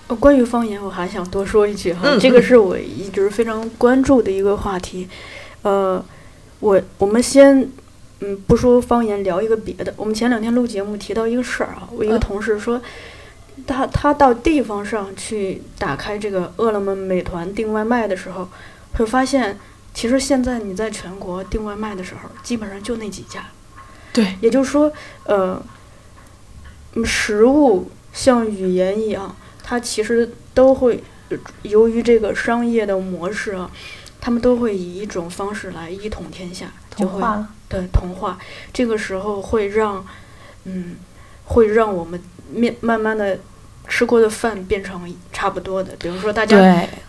[0.07, 5.09] 呃关于方言，我还想多说一句哈，嗯这个是我一直非常关注的一个话题。
[5.63, 6.05] 呃，
[6.61, 7.69] 我我们先
[8.21, 9.93] 嗯不说方言，聊一个别的。
[9.97, 12.81] 我们前两天录节目提到一个事儿啊，我一个嗯同事说，
[13.67, 18.49] 他他到地方上去打开这个饿了么、美团订外卖的时候，
[18.95, 19.59] 会发现，
[19.95, 23.45] 其实现在你在全国订外卖的时候，基本上就那几家。
[24.13, 24.93] 对，也就是说，
[25.25, 25.63] 呃，
[26.95, 33.71] 嗯食物像语言一样，它其实都会，呃由于这个商业的模式啊，
[34.21, 37.49] 他们都会以一种方式来一统天下，就会了。
[37.69, 38.37] 对同化。
[38.73, 40.05] 这个时候会让，
[40.65, 40.97] 嗯，
[41.45, 42.21] 会让我们
[42.53, 43.39] 面慢慢的
[43.89, 45.95] 吃过的饭变成差不多的。
[45.99, 46.57] 比如说，大家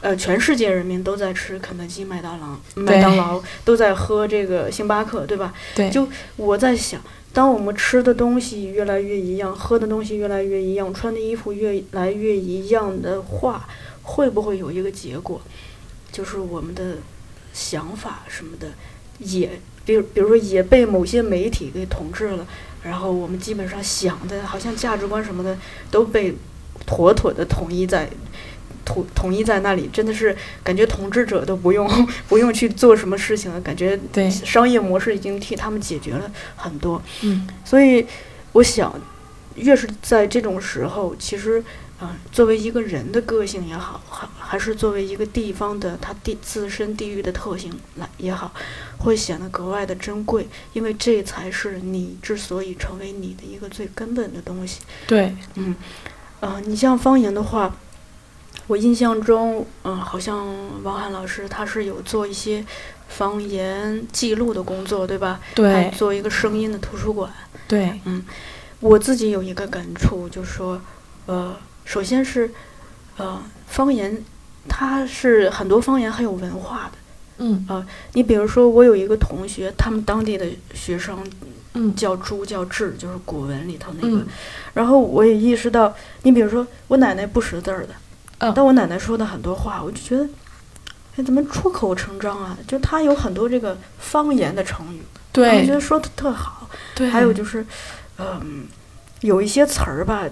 [0.01, 5.53] 呃，全世界人民都在吃肯德基、麦当劳、麦当劳，都在喝这个星巴克，对吧？
[5.75, 6.99] 对，就我在想，
[7.33, 13.67] 当我们吃的东西越来越一样，喝的东西越来越一样，穿的衣服越来越一样的话，
[14.01, 15.39] 会不会有一个结果，
[16.11, 16.97] 就是我们的
[17.53, 18.69] 想法什么的
[19.19, 22.47] 也，比如比如说也被某些媒体给统治了，
[22.83, 25.57] 然后我们基本上想的好像价值观什么的
[25.89, 26.35] 都被
[26.85, 28.09] 妥妥的统一在。
[28.83, 31.87] 统统一在那里，真的是感觉统治者都不用
[32.27, 36.99] 不用去做什么事情了，感觉对商业模式已经替他们解决了很多。
[37.21, 38.03] 嗯，所以
[38.53, 38.99] 我想，
[39.53, 41.63] 越是在这种时候，其实
[42.01, 48.51] 啊、作为一个人的个性也好，还还是作为一个地方的它地自身地域的特性来也好，
[48.97, 54.81] 会显得格外的珍贵，因为这才是你之所以成为你的一个最根本的东西。
[55.05, 55.75] 对，嗯
[56.39, 57.71] 呃，你像方言的话，
[58.65, 62.65] 我印象中，嗯、好像王涵老师他是有做一些
[63.09, 65.39] 方言记录的工作，对吧？
[65.49, 67.31] 还对，做一个声音的图书馆。
[67.67, 68.25] 对，嗯
[68.79, 70.81] 我自己有一个感触，就是说，
[71.27, 71.55] 呃，
[71.91, 72.49] 首先是，
[73.17, 74.23] 呃，方言，
[74.69, 76.97] 它是很多方言很有文化的。
[77.39, 81.21] 嗯你比如说，我有一个同学，他们当地的学生
[81.73, 84.19] 嗯叫朱叫志，就是古文里头那个。
[84.19, 84.27] 嗯
[84.73, 87.89] 然后我也意识到，你比如说我奶奶不识字儿的，
[88.37, 90.29] 嗯但我奶奶说的很多话，我就觉得，
[91.17, 92.57] 哎，怎么出口成章啊？
[92.65, 96.69] 就她有很多这个方言的成语，我对觉得说的特好。
[96.95, 97.65] 对，还有就是，
[98.17, 98.65] 嗯，
[99.19, 100.23] 有一些词儿吧。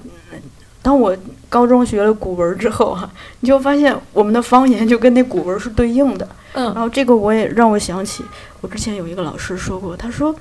[0.80, 1.16] 嗯当我
[1.50, 3.12] 高中学了古文之后啊，
[3.42, 6.28] 你就发现我们的方言就跟那古文是对应的。
[6.54, 8.24] 然嗯后这个我也让我想起，
[8.62, 10.34] 我之前有一个老师说过，他说，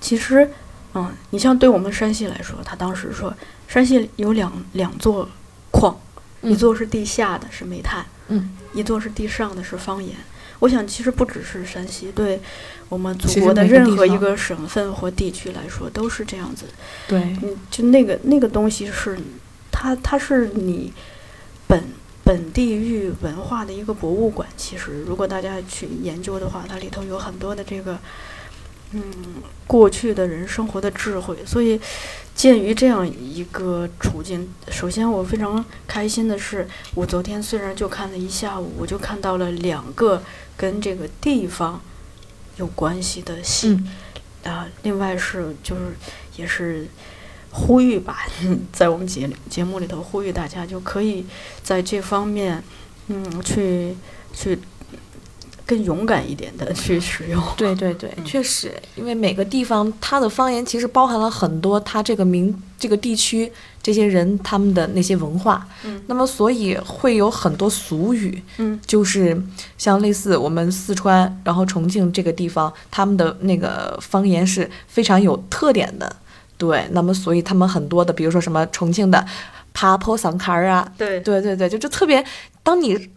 [0.00, 0.48] 其实，
[0.94, 3.32] 嗯，你像对我们山西来说，他当时说，
[3.66, 5.26] 山西有两两座
[5.72, 5.98] 矿，
[6.42, 10.14] 一嗯座是地下的，是煤炭，嗯，一座是地上的，是方言。
[10.58, 12.40] 我想，其实不只是山西，对
[12.88, 16.64] 我们祖国的任何一个省份或地区来说，都是这样子。
[17.06, 19.18] 对，嗯，就那个那个东西是，
[19.70, 20.92] 它它是你
[21.66, 21.84] 本
[22.24, 24.48] 本地域文化的一个博物馆。
[24.56, 27.98] 其实，如果大家去研究的话，它里头有很多的这个，
[28.92, 29.02] 嗯，
[29.66, 31.36] 过去的人生活的智慧。
[31.44, 31.78] 所以，
[32.36, 40.22] 鉴于这样一个处境，首先我非常开心的是，我昨天虽然就看了一下午，我就看到了两个
[40.54, 41.80] 跟这个地方
[42.58, 43.70] 有关系的戏。
[43.70, 43.88] 嗯
[44.44, 45.96] 啊，另外是就是
[46.36, 46.86] 也是
[47.50, 48.26] 呼吁吧，
[48.72, 51.26] 在我们节节目里头呼吁大家，就可以
[51.64, 52.62] 在这方面，
[53.08, 53.96] 嗯，去
[54.32, 54.56] 去
[55.66, 57.42] 更勇敢一点的去使用。
[57.56, 63.50] 对对对，嗯确实，因为每个地方它的方言其实包含了很多它这个民这个地区
[63.82, 69.36] 这些人他们的那些文化，嗯那么所以会有很多俗语，嗯就是
[69.76, 76.14] 像类似我们四川，然后重庆这个地方，他们的那个方言是非常有特点的。
[76.58, 79.26] 对，那么所以他们很多的，比如说什么重庆的
[79.74, 82.24] “爬坡桑坎儿”啊，对对对对，就就特别，
[82.62, 83.10] 当你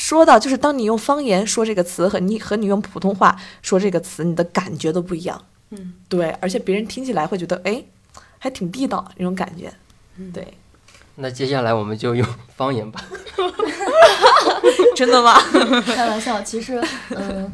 [0.00, 5.44] 说到就是当你用方言说这个词和你和你用普通话说这个词，你的感觉都不一样。
[5.72, 7.84] 嗯，对，而且别人听起来会觉得哎，
[8.38, 9.70] 还挺地道那种感觉。
[10.16, 10.54] 嗯对，
[11.16, 13.04] 那接下来我们就用方言吧。
[14.96, 15.38] 真的吗？
[15.84, 17.52] 开玩笑，其实，嗯，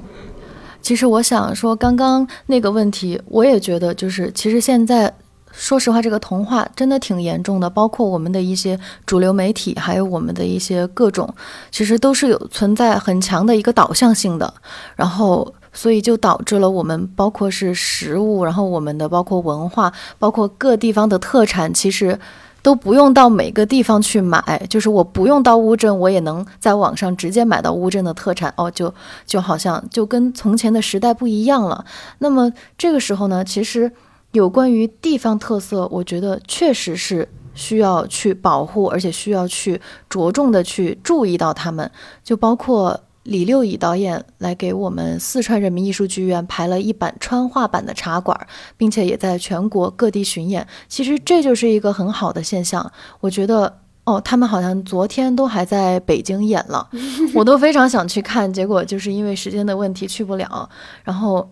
[0.80, 5.12] 其实我想说，刚刚那个问题，我也觉得就是，其实现在。
[5.58, 11.34] 说实话，这个童话真的挺严重的，包括我们的一些主流媒体，还有我们的一些各种，
[11.70, 14.52] 其实都是有存在很强的一个导向性的。
[14.94, 22.18] 然后，所以就导致了我们包括是食物，然后我们的包括文化，包括各地方的特产，其实
[22.62, 28.92] 都不用到每个地方去买，就是我不用到乌镇，我也能在网上直接买到乌镇的特产哦，就
[29.24, 31.84] 就好像就跟从前的时代不一样了。
[32.18, 33.90] 那么这个时候呢，其实
[34.36, 41.90] 有关于地方特色，我觉得确实是需要去保护，而且需要去着重的去注意到他们，
[42.22, 43.00] 就包括。
[43.26, 48.46] 李六乙导演来给我们四川人民艺术剧院排了一版川话版的茶馆，
[48.76, 50.64] 并且也在全国各地巡演。
[50.86, 53.80] 其实这就是一个很好的现象，我觉得。
[54.04, 56.88] 哦，他们好像昨天都还在北京演了，
[57.34, 60.70] 我都非常想去看，结果就是因为时间的问题去不了。
[61.02, 61.50] 然后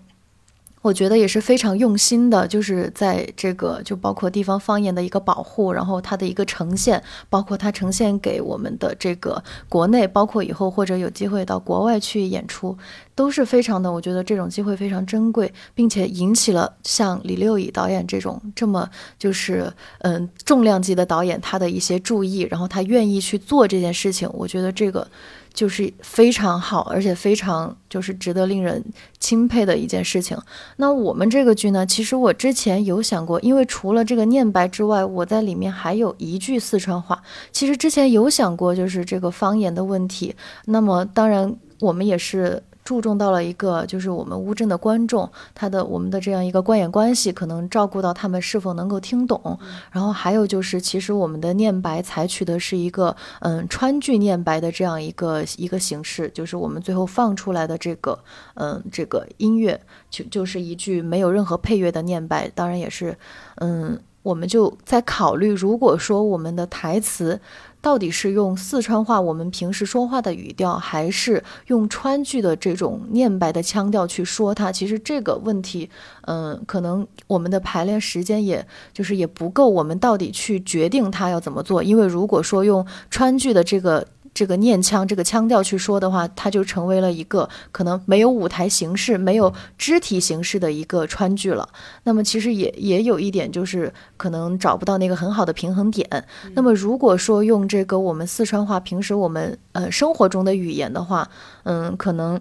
[0.85, 12.77] 我觉得也是非常用心的，就是在这个就包括地方方言的一个保护，然后它的一个呈现，包括它呈现给我们的这个国内，包括以后或者有机会到国外去演出，
[13.15, 18.87] 都是非常的，我觉得这种机会非常珍贵，并且引起了像李六乙导演这种这么
[19.19, 25.09] 就是嗯重量级的导演他的一些注意，然后他愿意去做这件事情，我觉得这个。
[25.55, 28.85] 就是非常好，而且非常就是值得令人
[29.19, 30.37] 钦佩的一件事情。
[30.77, 37.23] 那我们这个剧呢，其实我之前有想过，因为除了这个念白之外，我在里面还有一句四川话。
[37.53, 40.35] 其实之前有想过，就是这个方言的问题。
[40.67, 42.63] 那么当然，我们也是。
[42.85, 49.59] 注重到了一个，就是我们乌镇的观众，他的我们的这样一个观演关系，可能照顾到他们是否能够听懂。
[49.91, 58.19] 然后还有就是，其实我们的念白采取的是一个嗯川剧念白的这样一个一个形式，就是我们最后放出来的这个
[58.55, 63.17] 嗯这个音乐就就是一句没有任何配乐的念白，当然也是
[63.57, 67.41] 嗯我们就在考虑，如果说我们的台词。
[67.85, 74.73] 到底是用四川话我们平时说话的语调，还是用川剧的这种念白的腔调去说它？
[74.73, 75.91] 其实这个问题，
[76.23, 81.83] 嗯，可能我们的排练时间也就是也不够，我们到底去决定它要怎么做？
[81.83, 91.69] 因为如果说用川剧的这个这个念腔、这个腔调去说的话，它就成为了一个可能没有舞台形式、没有肢体形式的一个川剧了。
[92.03, 96.27] 那么其实也也有一点，就是可能找不到那个很好的平衡点。
[96.55, 101.31] 那么如果说用这个我们四川话平时我们呃生活中的语言的话，
[101.63, 102.41] 嗯，可能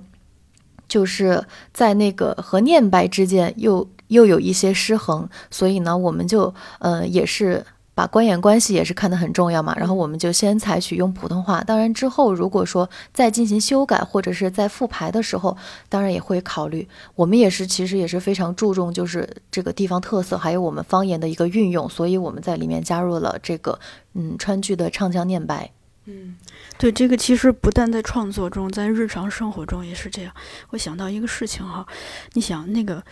[0.88, 7.64] 就是在那个和念白之间又又有一些失衡，所以呢，我们就呃也是。
[7.96, 11.64] 把官演关系也是看得很重要嘛，然后我们就先采取用普通话。
[11.64, 15.56] 当然之后如果说再进行修改或者是在复排的时候，
[15.90, 16.88] 当然也会考虑。
[17.16, 23.80] 我们也是其实也是非常注重就是这个地方特色，还有我们方言的一个运用，所以我们在里面加入了这个
[24.14, 25.72] 嗯川剧的唱腔念白。
[26.06, 26.36] 嗯，
[26.78, 30.34] 对，这个其实不但在创作中，在日常生活中也是这样。
[30.72, 31.86] 我想到一个事情哈，
[32.34, 33.04] 你想那个。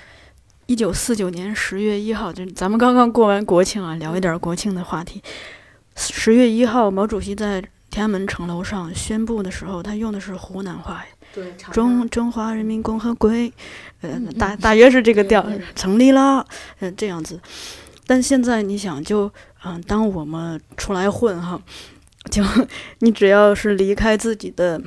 [0.72, 5.22] 一九四九年十月一号，就咱们刚刚过完国庆啊，聊一点国庆的话题。
[5.98, 11.04] 十月一号，毛主席在天安门城楼上宣布的时候，他用的是湖南话，
[11.34, 13.30] 对，中中华人民共和国，
[14.00, 15.46] 呃，大大约是这个调，
[15.76, 16.48] 成立了，
[16.80, 17.38] 嗯，这样子。
[18.08, 19.30] 但现在你想，就
[19.66, 21.62] 嗯，当我们出来混哈，
[22.30, 22.42] 就
[23.00, 24.82] 你只要是离开自己的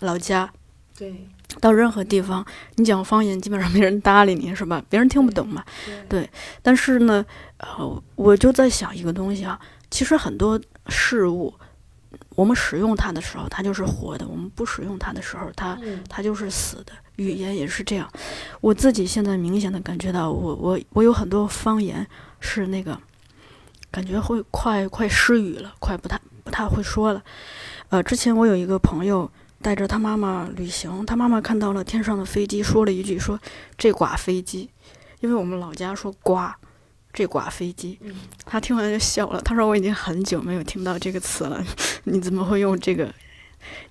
[0.00, 0.50] 老家，
[0.96, 1.28] 对。
[1.60, 2.44] 到任何地方，
[2.74, 4.82] 你讲方言，基本上没人搭理你，是吧？
[4.90, 5.64] 别人听不懂嘛。
[6.08, 6.28] 对。
[6.60, 7.24] 但是呢，
[7.58, 9.58] 呃，我就在想一个东西啊，
[9.90, 11.54] 其实很多事物，
[12.34, 15.78] 我们使用它的时候，它就是活的；我们不使用它的时候，它
[16.08, 16.92] 它就是死的。
[17.16, 18.10] 语言也是这样。
[18.60, 22.06] 我自己现在明显的感觉到，我我我有很多方言
[22.40, 23.00] 是那个，
[23.90, 27.22] 感觉会快快失语了，快不太不太会说了。
[27.88, 29.30] 呃，之前我有一个朋友。
[29.62, 33.38] 带着他妈妈旅行，他妈妈看到了天上的飞机，说了一句：“说
[33.76, 34.70] 这挂飞机。”
[35.20, 36.56] 因为我们老家说“刮”，
[37.12, 37.98] 这挂飞机。
[38.44, 39.40] 他听完就笑了。
[39.40, 41.64] 他说：“我已经很久没有听到这个词了，
[42.04, 43.04] 你怎么会用这个？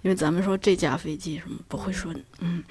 [0.01, 2.63] 因为咱们说这架飞机什么不会说，嗯，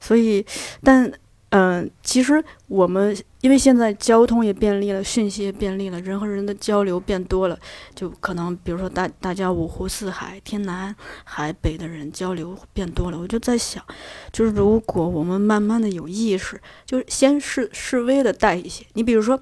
[0.00, 0.44] 所以，
[0.82, 1.12] 但。”
[1.54, 7.58] 嗯，其实我们因为现在交通也便利了，讯息也便利了，人和人的交流变多了，
[7.92, 13.84] 就可能比如说大大家五湖四海、天南海北的人交流变多了，我就在想，
[14.32, 19.38] 就是如果我们慢慢的有意识，就是先示示威的带一些，你比如说，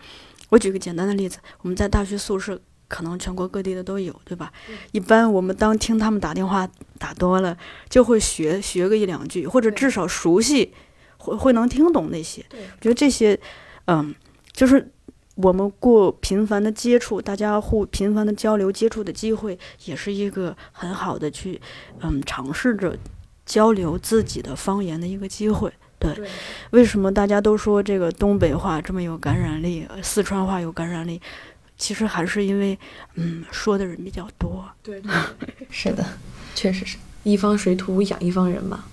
[0.48, 4.50] 我举个简单的例子，我们在大学宿舍，可能全国各地的都有，对吧？
[4.92, 6.66] 一般我们当听他们打电话
[6.98, 7.54] 打多了，
[7.90, 10.72] 就会学学个一两句，或者至少熟悉。
[11.22, 13.38] 会会能听懂那些，我觉得这些，
[13.90, 14.14] 嗯，
[14.52, 14.88] 就是
[15.34, 21.60] 我们过频繁的接触，大家互频繁的交流接触的机会，也是一个很好的去，
[22.00, 22.96] 嗯，尝试着
[23.44, 25.72] 交流自己的方言的一个机会。
[25.98, 26.16] 对，
[26.70, 31.20] 为什么大家都说这个东北话这么有感染力，四川话有感染力？
[31.76, 32.78] 其实还是因为，
[33.16, 34.64] 嗯，说的人比较多。
[34.84, 35.02] 对，
[35.68, 36.06] 是的，
[36.54, 38.84] 确实是一方水土养一方人嘛。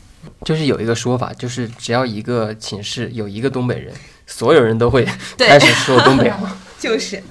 [0.43, 3.93] 就是有一个说法，就是只要一个寝室有一个东北人，
[4.27, 5.03] 所有人都会
[5.37, 6.55] 开始说东北话。
[6.77, 7.23] 就是，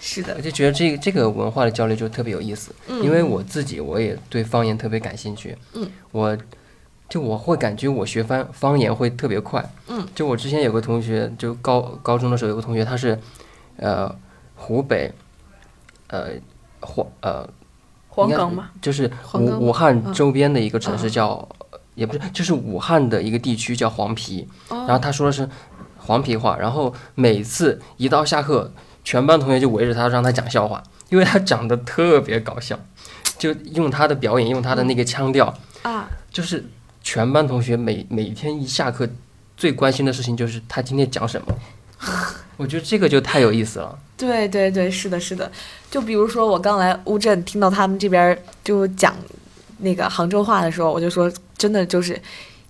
[0.00, 2.74] 是的，我就觉得这个这个文化的交流就特别有意思。
[2.88, 5.56] 嗯，因为我自己我也对方言特别感兴趣。
[5.74, 6.36] 嗯，我
[7.08, 9.64] 就我会感觉我学方方言会特别快。
[9.86, 13.16] 嗯，就我之前有个同学，就高高中的时候有个同学，他是
[13.76, 14.12] 呃
[14.56, 15.12] 湖北
[16.08, 16.30] 呃
[16.80, 17.48] 黄呃
[18.08, 18.70] 黄冈吗？
[18.82, 21.48] 就是武武汉周边的一个城市叫。
[21.94, 25.48] 也不是，就是武汉的一个地区叫黄陂，然后他说的是
[26.06, 28.72] 黄皮话，然后每次一到下课，
[29.04, 32.78] 全班同学就围着他让他讲笑话，因为他讲的特别搞笑，
[33.36, 35.52] 就用他的表演，用他的那个腔调
[35.82, 36.64] 啊，就是
[37.02, 39.08] 全班同学每每天一下课
[39.56, 41.54] 最关心的事情就是他今天讲什么，
[42.56, 43.98] 我觉得这个就太有意思了。
[44.16, 45.50] 对对对，是的，是的，
[45.90, 49.14] 就比如说我刚来乌镇，听到他们这边就讲。
[49.78, 52.18] 那个杭州话的时候，我就说，真的就是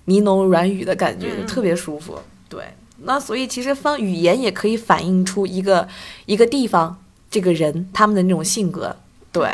[0.06, 2.18] 呢喃软语的感觉，就特别舒服。
[2.48, 2.64] 对，
[3.06, 5.88] 那所以其实方语言也可以反映出一个
[6.26, 6.96] 一个地方
[7.30, 8.94] 这个人他们的那种性格。
[9.32, 9.50] 对，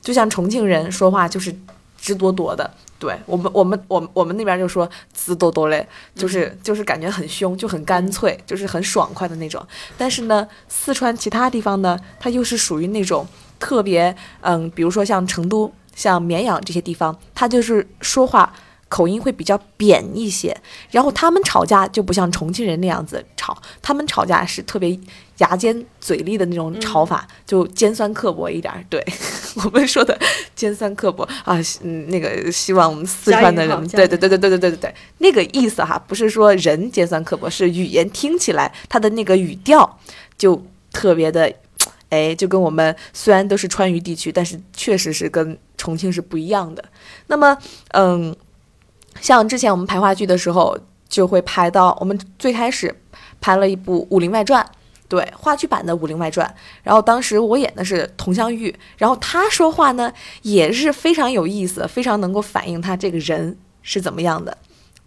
[0.00, 1.54] 就像重庆人说话就是
[1.98, 9.62] 直哆哆的，对我们我们我们我们那边就说直哆哆嘞，就是就是感觉很凶，就很干脆，就是很爽快的那种。
[9.98, 13.26] 但是呢，四川其他地方呢，它又是属于那种
[13.58, 15.72] 特别嗯，比如说像成都。
[15.94, 18.50] 像绵阳这些地方，它就是说话
[18.92, 20.54] 口音会比较扁一些，
[20.90, 24.98] 然后他们吵架就不像重庆人那样子吵，他们吵架是特别
[25.38, 28.70] 牙尖嘴利的那种吵法，就尖酸刻薄一点。
[28.90, 29.02] 对
[29.64, 30.18] 我们说的
[30.54, 39.98] 尖酸刻薄啊，嗯，那个希望我们四川的人，对对对对对对对对对，那个意思哈，不是说人尖酸刻薄，是语言听起来他的那个语调
[40.36, 40.62] 就
[40.92, 41.50] 特别的。
[42.10, 46.84] 哎，就跟我们虽然都是川渝地区，但是确实是跟重庆是不一样的。
[47.28, 47.56] 那么，
[47.94, 48.36] 嗯，
[49.22, 50.76] 像之前我们排话剧的时候，
[51.08, 52.94] 就会排到我们最开始
[53.40, 54.62] 排了一部《武林外传》，
[55.08, 56.46] 对，话剧版的《武林外传》。
[56.82, 60.12] 然后当时我演的是佟湘玉，然后她说话呢
[60.42, 64.56] 也是非常有意思，非常能够反映她这个人是怎么样的。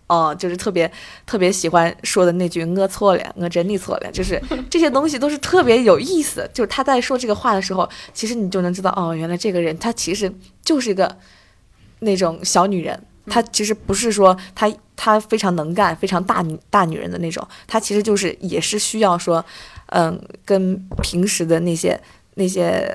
[0.07, 0.89] 哦，就是特别
[1.25, 4.39] 特别喜欢说的那句“我错了，我真的错了”，就是
[4.69, 6.47] 这些东西都是特别有意思。
[6.53, 10.31] 就是他在说这个话的时候，其实你就能知道，哦，原来这个人他其实
[10.63, 11.17] 就是一个
[12.01, 19.43] 那种小女人，她其实不是说她她非常能干、非常大女大女人的那种，她其实就是也是需要说，
[19.87, 21.99] 嗯，跟平时的那些
[22.35, 22.89] 那些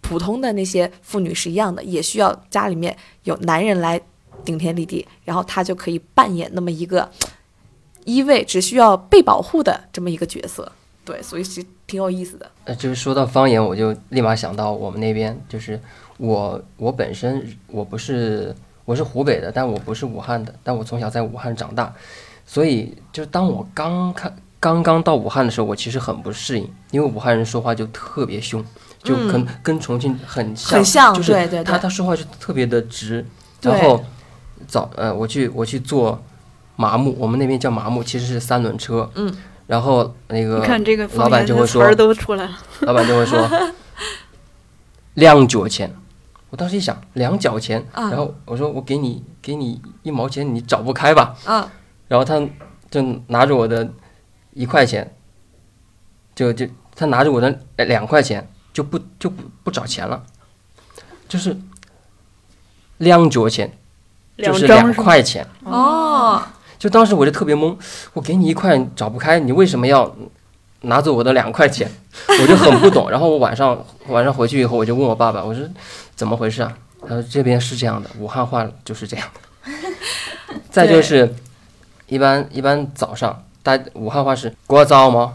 [0.00, 4.00] 普通的那些妇女是一样的，也需要家里面有男人来。
[4.44, 7.10] 顶天立地，然后他就可以扮演那么一个
[8.04, 10.70] 一位只需要被保护的这么一个角色，
[11.02, 12.50] 对，所以其实挺有意思的。
[12.64, 15.80] 呃，就是说到方言，我就立马想到我们那边，就是
[16.18, 18.54] 我我本身我不是
[18.84, 21.92] 我是湖北的，但我不是武汉的，但我从小在武汉长大，
[22.46, 28.64] 所以就当我刚看刚刚到武汉的时候，我其实很不适应，因为武汉人说话就特别凶，
[29.02, 33.24] 就跟、跟重庆很像，很像就是对对对他他说话就特别的直，
[33.60, 34.04] 然后。
[34.66, 36.18] 早呃，我去我去坐
[36.76, 39.10] 麻木，我们那边叫麻木，其实是三轮车。
[39.14, 39.30] 嗯。
[39.66, 40.58] 然后那个
[41.16, 41.82] 老板就会说。
[41.82, 43.46] 老板就会说
[45.14, 45.94] 两角钱。
[46.54, 51.34] 我当时一想两角钱，啊然后我说我给你给你一毛钱，你找不开吧？
[51.44, 51.68] 啊，
[52.06, 52.40] 然后他
[52.88, 53.90] 就拿着我的
[54.52, 55.12] 一块钱，
[56.32, 60.22] 就就他拿着我的呃两块钱，就不就不不找钱了，
[61.28, 61.56] 就是
[62.98, 63.76] 两角钱，
[64.38, 65.44] 就是两块钱。
[65.64, 66.40] 哦，
[66.78, 67.76] 就当时我就特别懵，
[68.12, 70.14] 我给你一块找不开，你为什么要
[70.82, 71.90] 拿走我的两块钱？
[72.40, 73.10] 我就很不懂。
[73.10, 75.68] 然后我晚上晚上回去以后，我就问我爸爸，我说
[76.14, 76.76] 怎么回事啊？
[77.02, 79.72] 他说这边是这样的，武汉话就是这样的。
[80.70, 81.34] 再就是，
[82.06, 85.34] 一般一般早上，大武汉话是过早吗？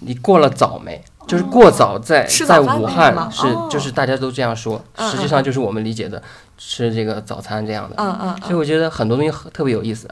[0.00, 1.02] 你过了早没？
[1.26, 6.22] 就是过早在在武汉是哦就是大家都这样说，嗯实际上就是我们理解的
[6.56, 7.94] 吃这个早餐这样的。
[7.98, 10.08] 嗯嗯所以我觉得很多东西特别有意思。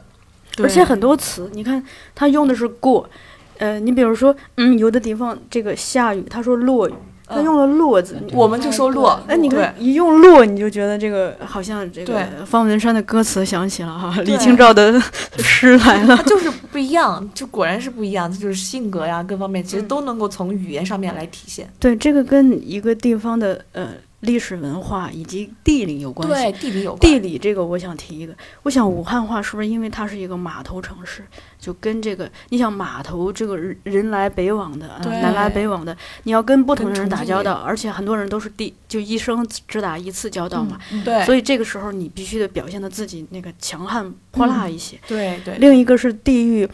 [0.61, 1.83] 而且很多词，你看
[2.13, 3.09] 他用的是过，
[3.57, 6.93] 呃，你比如说，嗯，有的地方这个下雨，他说落雨，
[7.27, 8.17] 他嗯用了落字。
[8.31, 14.99] 我们就说落，哎，你看一用落，你就觉得这个好像这个方文山的歌词响起了哈，李清照的
[15.37, 16.23] 诗来了他。
[16.23, 21.67] 就是不一样，就果然是不一样，他就是性格呀，各方面其实都能够从语言上面来体现。
[21.79, 23.89] 对，这个跟一个地方的呃
[24.27, 26.35] 历史文化以及地理有关系。
[26.35, 26.99] 对，地理有关。
[26.99, 28.35] 地理这个，我想提一个。
[28.61, 31.25] 我想武汉话是不是因为它是一个码头城市，
[31.57, 44.99] 就跟这个，你想码头这个人人来北往的，南来北往的，你要跟不同的人打交道，而且很多人都是第就一生只打一次交道嘛，对，所以这个时候你必须得表现的自己那个强悍泼辣一些。
[45.07, 46.69] 对对，另一个是地域，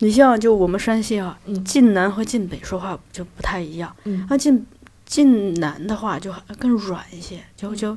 [0.00, 3.94] 你像就我们山西啊，嗯晋南和晋北说话就不太一样。
[4.04, 4.66] 嗯那晋
[5.12, 7.94] 晋南的话就更软一些，就就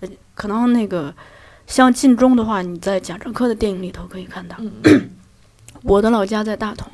[0.00, 1.14] 呃可能那个
[1.66, 4.54] 像晋中的话，你在贾樟柯的电影里头可以看到。
[4.58, 5.10] 嗯。
[5.82, 6.92] 我的老家在大同，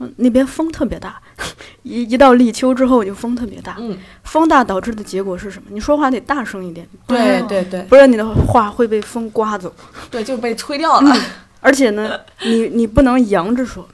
[0.00, 1.22] 嗯，那边风特别大，
[1.84, 5.68] 一一到立秋之后就风特别大，嗯，风大导致的结果是什么？
[5.70, 7.82] 你说话得大声一点，对对对。
[7.82, 9.72] 不然你的话会被风刮走。
[10.10, 11.16] 对，就被吹掉了，
[11.60, 13.88] 而且呢，你你不能扬着说，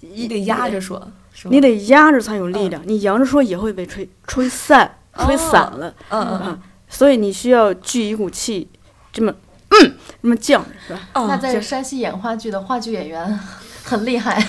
[0.00, 1.12] 你得压着说，
[1.44, 5.94] 你得压着才有力量，你扬着说也会被吹吹散、吹哦散了。
[6.10, 8.68] 嗯嗯嗯，所以你需要聚一股气，
[9.12, 9.32] 这么
[9.70, 11.00] 嗯，这么犟着是吧？
[11.14, 13.40] 嗯，那在山西演话剧的话剧演员
[13.84, 14.42] 很厉害。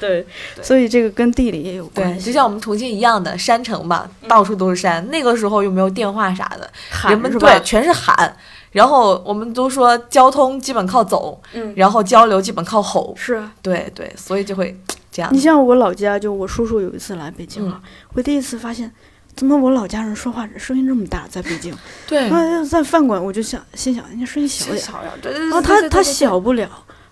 [0.00, 0.26] 对，
[0.60, 2.26] 所以这个跟地理也有，关系。
[2.26, 5.06] 就像我们重庆一样的山城嘛，到处都是山。
[5.08, 8.36] 那个时候又没有电话啥的，喊人们是吧对全是喊。
[8.72, 13.14] 然后我们都说交通基本靠走，嗯，然后交流基本靠吼。
[13.16, 13.52] 是啊。
[13.62, 14.76] 对对，所以就会
[15.14, 15.38] 这样你。
[15.38, 17.80] 像我老家，就我叔叔有一次来北京啊，
[18.14, 18.90] 我第一次发现，
[19.36, 21.72] 怎么我老家人说话声音这么大，在北京。
[22.08, 25.48] 对，啊，在饭馆我就想，心想人家声音小点，小呀，对对对。
[25.48, 26.68] 然后他他小不了，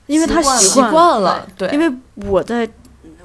[0.07, 0.93] 因为他习惯了。
[0.93, 1.91] 惯了，对，因为
[2.29, 2.69] 我在，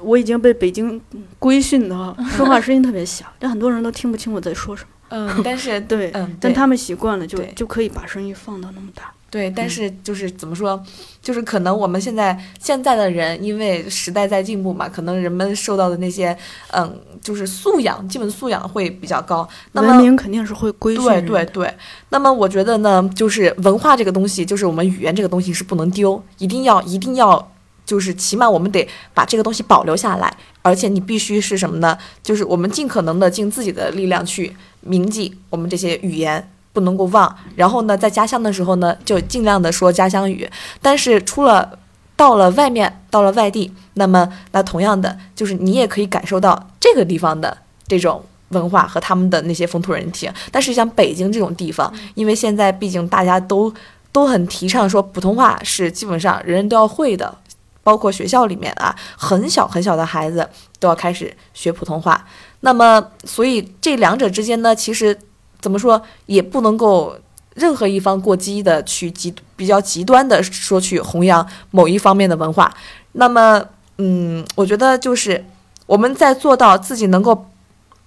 [0.00, 1.00] 我已经被北京
[1.40, 4.90] 规训的哈， 说话声音特别小，但很多人都听不清我在说什么。
[5.10, 9.10] 嗯，但是对，嗯，但他们习惯了，就就可以把声音放到那么大。
[9.30, 10.82] 对，但是就是怎么说，
[11.20, 16.34] 就是可能我们现在现在的人，因为时代在进步嘛，可能人们受到的那些
[16.70, 19.46] 嗯，就是素养，基本素养会比较高。
[19.72, 21.74] 那么文明肯定是会规训对对对，
[22.08, 27.52] 那么我觉得呢，就是文化这个东西，就是我们语言这个东西是不能丢，一定要一定要
[27.84, 31.98] 就是起码我们得把这个东西保留下来，而且你必须是什么呢？
[32.22, 37.36] 就是我们尽可能的尽自己的力量去铭记我们这些语言，不能够忘。
[37.56, 40.48] 然后呢，在家乡的时候呢，就尽量的说家乡语。
[40.80, 41.78] 但是出了
[42.16, 47.56] 到了外面，到了外地，那么那同样的，就是你也可以感受到这个地方的
[47.86, 50.32] 这种文化和他们的那些风土人情。
[50.50, 53.72] 但是像北京这种地方，因为现在毕竟大家都
[54.12, 57.36] 都很提倡说普通话是基本上人人都要会的。
[57.84, 60.46] 包括学校里面啊，很小很小的孩子
[60.78, 62.22] 都要开始学普通话。
[62.60, 65.18] 那么，所以这两者之间呢，其实
[65.60, 67.16] 怎么说也不能够
[67.54, 72.72] 任何一方过激的去极比较极端的说去弘扬某一方面的文化。
[73.12, 73.64] 那么，
[73.98, 75.44] 嗯，我觉得就是
[75.86, 77.46] 我们在做到自己能够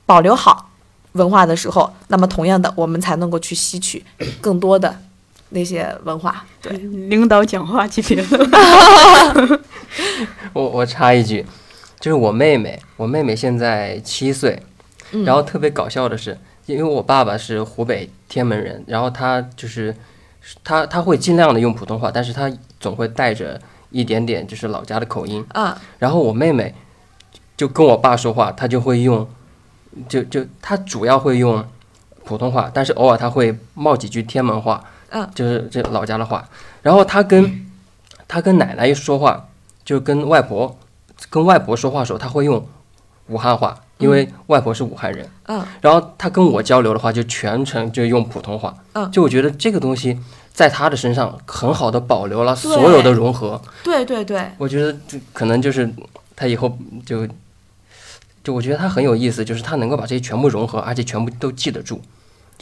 [0.06, 0.70] 保留好
[1.14, 4.06] 文化的时候，那么同样的，我们才能够去吸取
[4.40, 4.96] 更多的。
[5.54, 9.60] 那些文化，对领导讲话级别的。
[10.54, 11.46] 我我插一句，
[12.00, 14.64] 就是我妹妹，我妹妹现在七岁，
[15.26, 16.40] 然后特别搞笑的是，
[16.72, 19.96] 因为我爸爸是湖北天门人，然后他就是
[20.64, 23.60] 他他会尽量的用普通话，但是他总会带着
[23.90, 25.46] 一点点就是老家的口音。
[25.54, 26.74] 啊，然后我妹妹
[27.56, 29.28] 就跟我爸说话，她就会用，
[30.08, 31.64] 就就她主要会用
[32.24, 34.84] 普通话，但是偶尔他会冒几句天门话。
[35.14, 36.48] 嗯，就是这老家的话，
[36.82, 37.70] 然后他跟
[38.30, 39.50] 他跟奶奶一说话，
[39.84, 40.80] 就跟外婆
[41.30, 42.66] 跟外婆说话的时候，他会用
[43.28, 45.28] 武汉话，因为外婆是武汉人。
[45.48, 48.76] 嗯，然后他跟我交流的话，就全程就用普通话。
[48.94, 50.18] 嗯，就我觉得这个东西
[50.54, 53.62] 在他的身上很好的保留了所有的融合。
[53.84, 55.90] 对对对，我觉得这可能就是
[56.36, 57.28] 他以后就
[58.44, 62.02] 就我觉得他很有意思，就是他能够把这些全部融合，而且全部都记得住。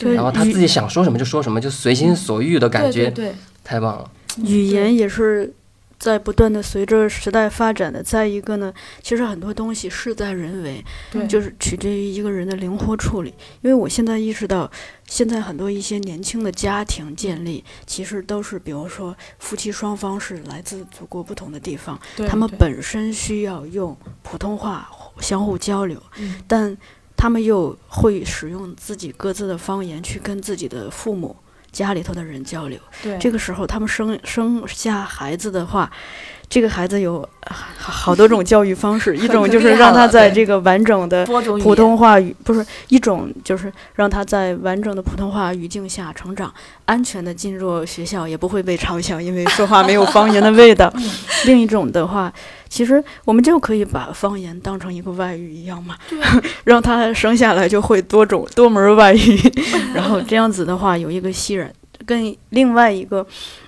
[0.01, 3.33] 然后他自己想说什么就说什么，就随心所欲的感觉，对，
[3.65, 4.09] 太棒了。
[4.45, 5.53] 语言也是
[5.99, 8.01] 在不断的随着时代发展的。
[8.01, 8.73] 再一个呢，
[9.03, 13.33] 其实很多东西事在人为，对，就是取决于一个人的灵活处理。
[13.61, 14.71] 因为我现在意识到，
[15.05, 24.89] 现在很多一些年轻的家庭建立，其实都是比如说夫妻双方是来自祖国不同的地方，他们本身需要用普通话
[25.19, 26.01] 相互交流，
[26.47, 26.77] 但。
[27.21, 31.35] 他们又会使用自己各自的方言去跟自己的父母、
[31.71, 32.79] 家里头的人交流。
[33.01, 35.89] 对，这个时候他们生生下孩子的话，
[36.49, 37.27] 这个孩子有
[37.77, 41.25] 好多种教育方式，一种就是让他在这个完整的
[41.61, 46.53] 普通话语，不是一种就是让他在完整的普通话语境下成长，
[46.85, 50.93] 安全的进入学校，也不会被嘲笑，因为说话没有方言的味道。
[51.45, 52.31] 另一种的话。
[52.69, 55.97] 其实我们就可以把方言当成一个外语一样嘛，
[56.63, 59.37] 让他生下来就会多种多门外语，
[59.93, 61.67] 然后这样子的话有一个吸引。
[62.05, 63.25] 跟另外一个，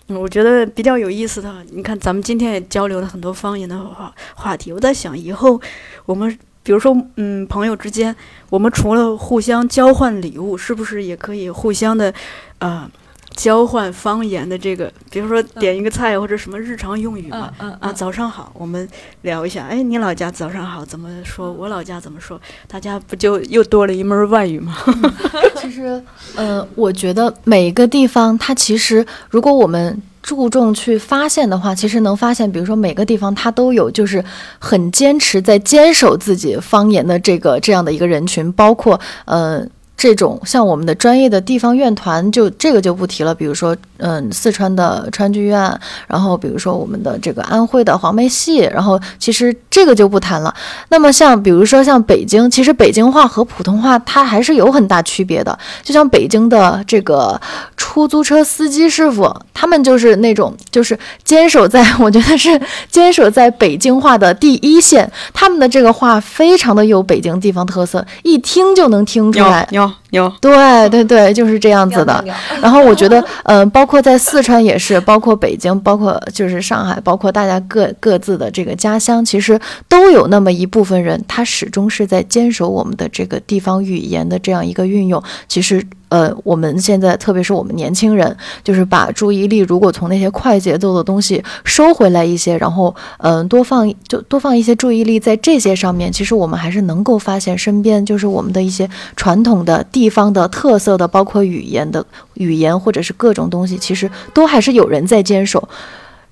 [0.07, 4.71] 我觉得比较有意思的，你看咱们今天也交流了很多方言的话话题。
[4.71, 5.59] 我在想以后
[6.05, 8.15] 我们比如说嗯朋友之间，
[8.49, 12.11] 我们除了互相交换礼物，是不是也可以互相的
[12.59, 12.89] 呃？
[13.35, 18.87] 交换方言的这个，比如说点一个菜或者什么日常用语嘛，啊，早上好，我们
[19.21, 19.65] 聊一下。
[19.65, 21.51] 哎，你老家早上好怎么说？
[21.51, 22.39] 我老家怎么说？
[22.67, 24.75] 大家不就又多了一门外语吗？
[25.55, 26.01] 其实，
[26.35, 34.23] 呃，我觉得每一个地方，它其实如果我们注重去发现的话，其实能发现，比如说每个地方它都有就是
[34.59, 39.65] 很坚持在坚守自己方言的这个这样的一个人群，包括呃。
[40.01, 43.35] 这种像我们的专业的地方院团，就这个就不提了。
[43.35, 50.51] 比如说，嗯，四川的川剧院，然后比如说我们的这个安徽的黄梅戏，然后其实这个就不谈了。
[50.89, 55.55] 那么像比如说像北京，其实北京话和普通话它还是有很大区别的。
[55.83, 57.39] 就像北京的这个
[57.77, 65.07] 出租车司机师傅，他们就是那种就是坚守在，我觉得是坚守在北京话的第一线。
[65.31, 69.67] 他们的这个话非常的有北京地方特色，一听就能听出来。
[70.11, 72.23] 有对对对，就是这样子的。
[72.61, 85.21] 然后我觉得，嗯，包括在四川也是，包括北京，包括就是上海，包括大家各各自的这个家乡，其实都有那么一部分人，他始终是在坚守我们的这个地方语言的这样一个运用。
[85.47, 85.83] 其实。
[86.11, 88.35] 呃，我们现在特别是我们年轻人，
[88.65, 105.69] 就是把注意力如果从那些快节奏的东西收回来一些，然后嗯，多放就多放一些注意力在这些上面，其实我们还是能够发现身边就是我们的一些传统的地方的特色的，包括语言的语言或者是各种东西，其实都还是有人在坚守。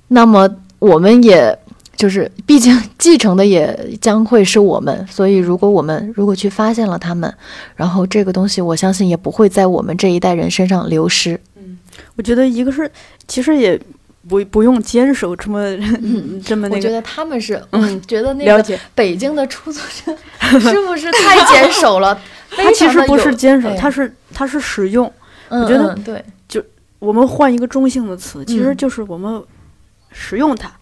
[0.09, 0.49] 那么
[0.79, 1.57] 我们也。
[1.99, 7.31] 就是，毕竟 继承的也将会是我们，所以如果我们如果去发现了他们，
[7.75, 11.37] 然后这个东西，我相信也不会在我们这一代人身上流失。
[11.57, 11.77] 嗯，
[12.15, 12.89] 我觉得一个是，
[13.27, 13.77] 其实也
[14.29, 15.61] 不不用坚守这么
[16.41, 16.75] 这么那个。
[16.77, 20.15] 我觉得他们是，嗯觉得那个了解，北京的出租车
[20.57, 22.17] 是不是太 坚守了？
[22.51, 25.11] 它其实不是坚守，哎它是它是使用。
[25.49, 26.63] 我觉得嗯对，
[26.99, 29.43] 我们换一个中性的词，其实嗯就是我们
[30.13, 30.73] 使用它，对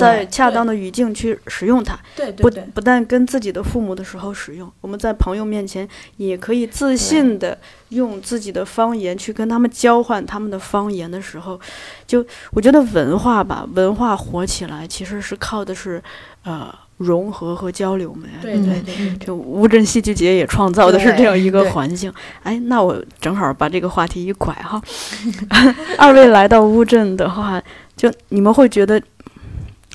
[0.00, 1.98] 在恰当的语境去使用它。
[2.16, 7.56] 对不不但跟自己的父母的时候使用，我们在朋友面前也可以自信的
[7.90, 11.58] 用自己的方言去跟他们交换他们的方言的时候，
[12.06, 16.02] 就我觉得文化吧，文化火起来其实是靠的是
[16.44, 18.28] 呃融合和交流嘛。
[18.40, 22.12] 对嗯对对，就乌镇戏剧节也创造的是这样一个环境。
[22.42, 24.80] 哎，那我正好把这个话题一拐哈，
[25.98, 27.60] 二位来到乌镇的话，
[27.96, 29.00] 就你们会觉得，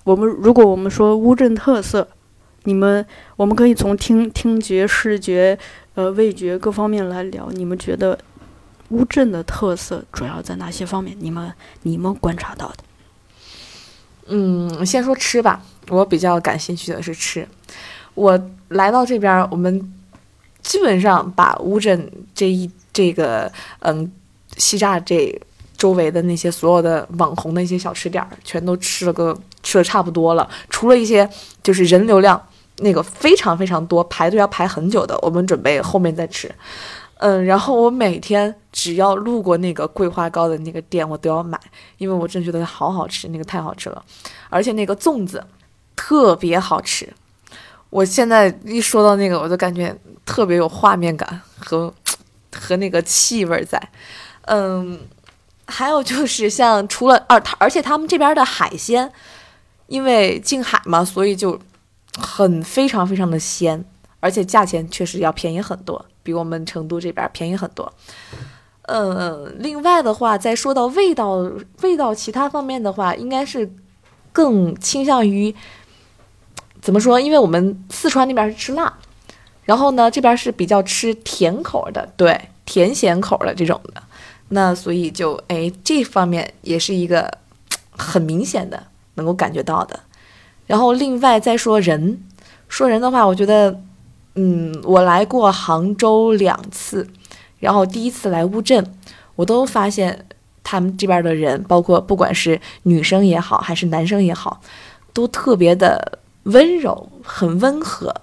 [0.03, 2.07] 我们如果我们说乌镇特色，
[2.63, 5.57] 你们我们可以从听听觉、视觉、
[5.95, 7.49] 呃味觉各方面来聊。
[7.51, 8.17] 你们觉得
[8.89, 11.15] 乌镇的特色主要在哪些方面？
[11.19, 12.77] 你们你们观察到的？
[14.27, 17.47] 嗯，先说吃吧，我比较感兴趣的是吃。
[18.13, 18.39] 我
[18.69, 19.93] 来到这边，我们
[20.61, 24.11] 基本上把乌镇这一这个嗯
[24.57, 25.39] 西栅这
[25.79, 30.47] 周围的那些所有的网红的一些小吃店儿，全都吃了个吃的差不多了。
[30.69, 31.27] 除了一些
[31.63, 32.39] 就是人流量
[32.79, 36.53] 那个非常非常多，排队要排很久的，我们准备后面再吃。
[37.21, 41.59] 嗯，然后我每天只要路过那个桂花糕的那个店，我都要买，
[41.97, 44.03] 因为我真觉得好好吃，那个太好吃了，
[44.49, 45.43] 而且那个粽子
[45.95, 47.07] 特别好吃。
[47.89, 49.93] 我现在一说到那个，我就感觉
[50.25, 51.93] 特别有画面感和
[52.55, 53.81] 和那个气味在。
[54.43, 54.97] 嗯，
[55.69, 59.11] 还有就是像除了而他而且他们这边的海鲜，
[59.87, 61.59] 因为近海嘛，所以就
[62.17, 63.85] 很非常非常的鲜，
[64.19, 67.93] 而且价钱确实要便宜很多，比我们成都这边便宜很多。
[68.83, 71.47] 嗯，另外的话，再说到味道，
[71.81, 73.71] 味道其他方面的话，应该是
[74.33, 75.53] 更倾向于
[76.81, 77.19] 怎么说？
[77.19, 78.91] 因为我们四川那边是吃辣，
[79.63, 84.01] 然后呢这边是比较吃甜口的，对，甜咸口的这种的，
[84.49, 87.31] 那所以就哎这方面也是一个
[87.91, 88.83] 很明显的
[89.15, 89.99] 能够感觉到的。
[90.67, 92.23] 然后另外再说人，
[92.67, 93.81] 说人的话，我觉得，
[94.35, 97.07] 嗯，我来过杭州两次，
[97.59, 98.85] 然后第一次来乌镇，
[99.35, 100.27] 我都发现
[100.63, 104.61] 他们这边的人，包括不管是女生也好，还是男生也好，
[105.11, 108.13] 都特别的温柔，很温和。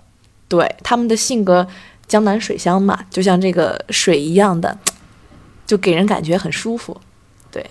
[0.48, 1.66] 对他们的性格，
[2.06, 4.78] 江南水乡嘛，就像这个水一样的，
[5.66, 6.96] 就给人感觉很舒服。
[7.50, 7.64] 对，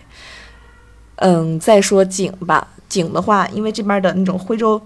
[1.17, 4.81] 嗯，再说景吧，景的话，因为这边的那种徽州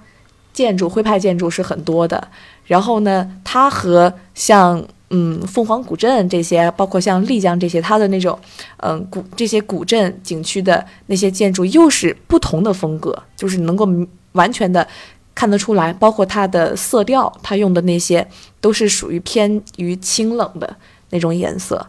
[0.53, 2.28] 建筑、徽派建筑是很多的，
[2.66, 8.38] 然后呢，它和像嗯凤凰古镇这些，包括像丽江这些，它的那种
[8.78, 13.88] 嗯古这些古镇景区的那些建筑又是不同的风格，就是能够
[14.34, 14.86] 完全的
[15.34, 18.28] 看得出来，包括它的色调，它用的那些
[18.60, 20.76] 都是属于偏于清冷的
[21.12, 21.88] 那种颜色。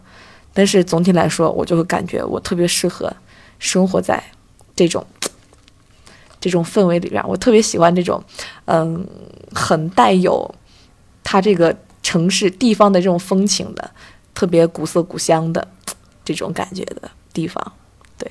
[0.53, 3.11] 但是总体来说，我就会感觉我特别适合
[3.59, 4.23] 生活在
[4.75, 5.05] 这种
[6.39, 7.27] 这种氛围里边儿。
[7.27, 8.23] 我特别喜欢这种，
[8.65, 9.07] 嗯，
[9.53, 10.53] 很带有
[11.23, 13.91] 它这个城市地方的这种风情的，
[14.33, 15.67] 特别古色古香的
[16.25, 17.71] 这种感觉的地方。
[18.17, 18.29] 对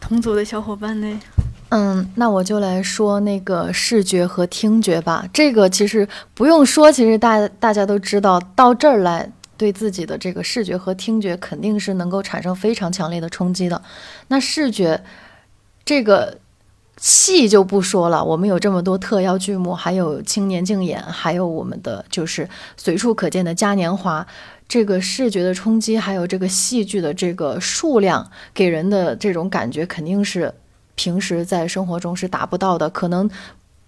[0.00, 1.20] 同组的小伙伴呢？
[1.68, 5.26] 嗯，那我就来说那个视觉和听觉吧。
[5.32, 9.30] 这个其实不用说，其实大大家都知道，到这儿来
[9.62, 13.80] 对自己的这个视觉和听觉肯定是能够产生非常强烈的冲击的。
[14.26, 15.00] 那视觉
[15.84, 16.36] 这个
[16.96, 24.26] 戏就不说了，我们有这么多特邀剧目，还有青年竞演，还有我们的就是随处可见的嘉年华。
[24.66, 30.52] 这个视觉的冲击，还有这个戏剧的这个数量，给人的这种感觉肯定是
[30.96, 33.30] 平时在生活中是达不到的，可能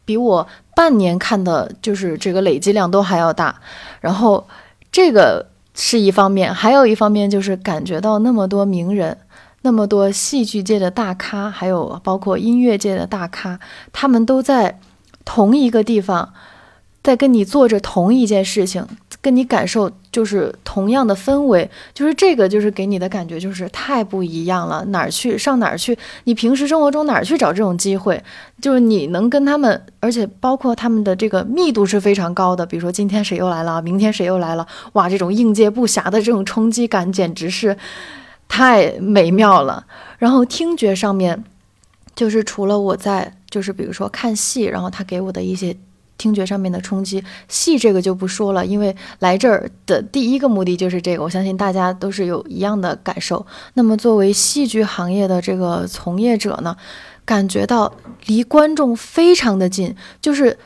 [0.05, 0.47] 比我
[0.77, 3.61] 半年看的就是这个累积量都还要大。
[4.01, 4.47] 然后
[4.93, 5.45] 这个
[5.75, 9.19] 是一方面，还有一方面就是感觉到那么多名人。
[9.67, 13.59] 那么多戏剧界的大咖，还有包括音乐界的大咖，
[13.95, 14.79] 他们都在
[15.25, 16.35] 同一个地方，
[17.05, 18.83] 在跟你做着同一件事情，
[19.21, 24.83] 跟你感受就是同样的氛围，就是这个就是给你的感觉就是太不一样了。
[24.87, 25.97] 哪儿去上哪儿去？
[26.25, 28.25] 你平时生活中哪儿去找这种机会？
[28.63, 32.65] 就是你能跟他们，而且包括他们的这个密度是非常高的。
[32.65, 37.77] 比如说今天谁又来了，明天谁又来了，哇，这种应接不暇的这种冲击感简直是
[38.49, 39.85] 太美妙了。
[40.19, 41.45] 然后听觉上面，
[42.17, 45.77] 就是除了我在就是比如说看戏，然后他给我的一些
[46.17, 47.23] 听觉上面的冲击。
[47.49, 53.45] 戏这个就不说了，因为来这儿的第一个目的就是这个，我相信大家都是有一样的感受。
[53.75, 56.77] 那么作为戏剧行业的这个从业者呢，
[57.25, 57.93] 感觉到
[58.27, 60.57] 离观众非常的近，就是。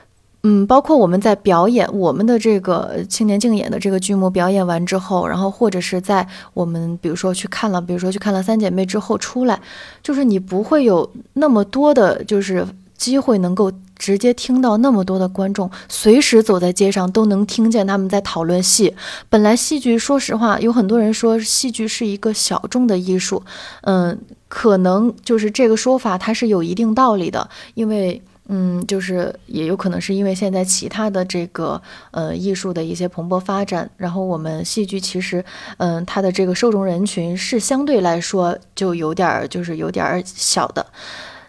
[0.45, 6.25] 嗯，包括我们在表演我们的这个青年竞演的这个剧目表演完之后，然后或者是在
[6.55, 9.61] 我们比如说去看了，比如说去看了三姐妹之后出来，
[10.01, 12.65] 就是你不会有那么多的，就是
[12.97, 18.95] 机会能够直接听到那么多的观众，随时走在街上都能听见他们在讨论戏。
[19.29, 23.43] 本来戏剧，说实话，有很多人说戏剧是一个小众的艺术，
[23.83, 24.19] 嗯，
[24.49, 28.23] 可能就是这个说法它是有一定道理的，因为。
[28.51, 31.79] 嗯，就是也有可能是因为现在其他的这个
[32.13, 35.45] 呃艺术的一些蓬勃发展，然后我们戏剧其实
[35.77, 40.87] 嗯它的这个受众人群是相对来说就有点儿就是有点儿小的。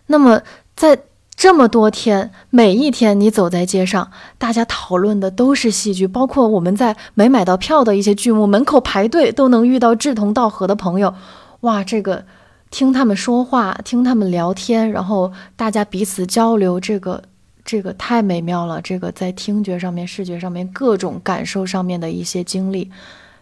[0.08, 0.41] 那么
[0.76, 1.00] 在
[1.39, 11.15] 这么多天，每一天你走在街上，大家讨论的都是戏剧，包括我们在没买到票的一些剧目门口排队都能遇到志同道合的朋友，
[11.61, 12.25] 哇，这个。
[12.69, 17.23] 听他们说话，听他们聊天，然后大家彼此交流，这个
[17.63, 18.81] 这个太美妙了。
[18.81, 22.91] 这个在听觉上面、视觉上面各种感受上面的一些经历，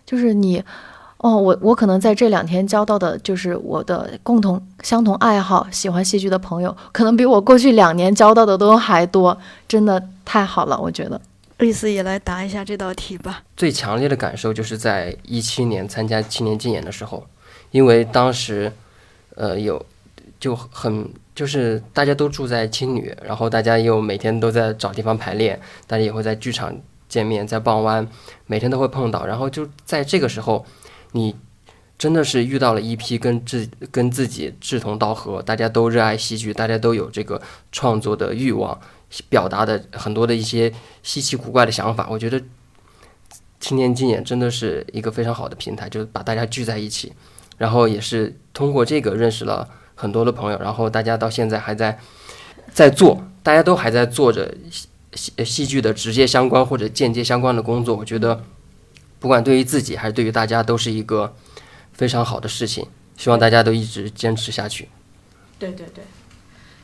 [0.06, 0.64] 就是你，
[1.18, 9.38] 哦，我我可能在这两天交到的，就是我的共同相同爱好、喜欢戏剧的朋友，可能比我过去两年交到的都还多，
[9.68, 11.20] 真的太好了，我觉得。
[11.58, 13.44] 丽丝也来答一下这道题吧。
[13.56, 17.26] 最强烈的感受就是在一七年参加青年竞演的时候，
[17.72, 18.72] 因为当时。
[19.40, 19.80] 呃，有
[20.40, 26.76] 就很就是大家都住在青旅，然后大家又每天都在找地方排练，大家也会在剧场
[27.08, 28.08] 见面，在傍湾
[28.48, 30.66] 每天都会碰到，然后就在这个时候，
[31.12, 31.36] 你
[31.98, 37.42] 真的是遇到了一批跟自跟自己志同道合，大家都热爱戏剧，大家都有这个
[37.72, 38.80] 创作的欲望，
[39.30, 42.08] 表达的很多的一些稀奇古怪的想法。
[42.10, 42.42] 我觉得
[43.60, 47.14] 青年竞演真的是一个非常好的平台，就是把大家聚在一起。
[47.58, 51.98] 然后也是通过这个认识了很多的朋友，然后大家到现在还在
[52.72, 54.54] 在做，大家都还在做着
[55.16, 57.96] 戏戏剧的直接相关或者间接相关的工作。
[57.96, 58.44] 我觉得，
[59.20, 61.36] 不管对于自己还是对于大家，都是一个
[61.94, 62.88] 非常好的事情。
[63.18, 64.88] 希望大家都一直坚持下去。
[65.58, 66.04] 对对对，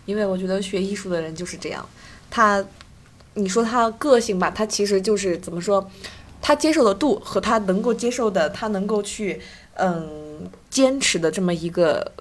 [0.05, 1.87] 因为我觉得学艺术的人就是这样，
[2.29, 2.65] 他
[3.35, 5.89] 你说他个性吧，他其实就是怎么说，
[6.41, 9.41] 他接受的度和他能够接受的，他能够去。
[9.75, 12.11] 嗯，坚持的这么一个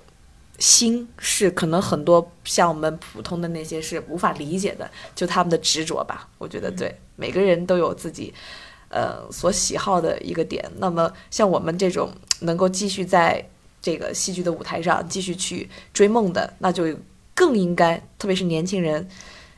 [0.59, 6.27] 心是可能很多像我们普通的那些是无法理解的，就他们的执着吧。
[6.39, 8.33] 我觉得对每个人都有自己
[8.93, 10.65] 呃所喜好的一个点。
[10.79, 13.45] 那么像我们这种能够继续在
[13.81, 16.87] 这个戏剧的舞台上继续去追梦的，那就
[17.35, 19.09] 更应该，特别是年轻人，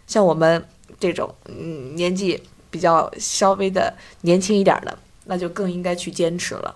[0.06, 0.64] 像我们
[0.98, 6.74] 这种嗯年纪比较稍微的年轻一点的，那就更应该去坚持了。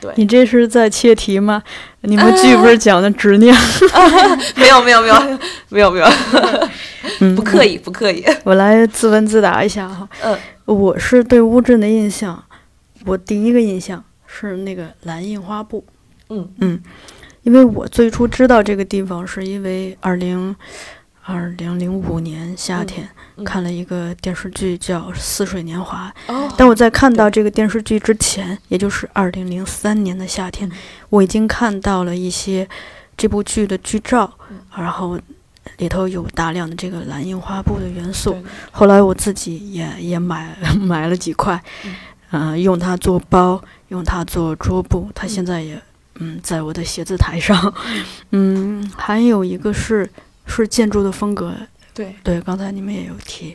[0.00, 1.60] 对你这是在切题吗？
[2.02, 3.52] 你们剧不是讲的执念？
[4.54, 5.38] 没有没有没有
[5.68, 8.24] 没有没有，不刻意不刻意。
[8.44, 10.08] 我来自问自答一下哈。
[10.22, 10.38] 嗯，
[10.74, 12.44] 我是对乌镇的印象，
[13.06, 15.84] 我第一个印象是那个蓝印花布。
[16.28, 16.82] 嗯嗯，
[17.42, 20.54] 因为我最初知道这个地方是因为二零。
[21.30, 23.06] 二零零五年夏天
[23.44, 26.10] 看了一个电视剧叫《似水年华》，
[26.56, 30.72] 但我在看到这个电视剧之前，也就是二零零三年的夏天，
[31.10, 32.66] 我已经看到了一些
[33.14, 34.38] 这部剧的剧照，
[34.74, 35.20] 然后
[35.78, 38.36] 里头有大量的这个蓝印花布的元素。
[38.70, 41.60] 后来我自己也也买 买了几块，
[42.30, 45.10] 嗯，用它做包，用它做桌布。
[45.14, 45.80] 它现在也
[46.16, 47.74] 嗯在我的写字台上，
[48.30, 50.08] 嗯，还有一个是。
[50.50, 51.54] 是建筑的风格，
[51.92, 53.54] 对对，刚才你们也有提，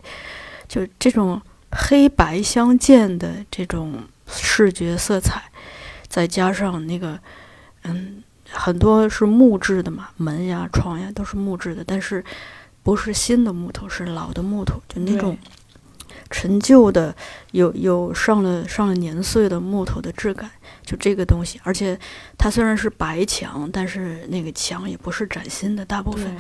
[0.68, 3.96] 就这种黑白相间的这种
[4.28, 5.42] 视觉色彩，
[6.08, 7.20] 再加上那个，
[7.86, 8.22] 嗯，
[8.52, 12.24] 很多是木质的嘛，门呀、窗呀都是木质的，但是
[12.82, 15.38] 不是新的木头，是老的木头，就那种
[16.30, 17.16] 陈旧的、
[17.52, 20.50] 有有上了上了年岁的木头的质感，
[20.86, 21.60] 就这个东西。
[21.64, 22.00] 而且
[22.38, 26.36] 它虽然是白墙，但是那个墙也不是崭新的，大部分。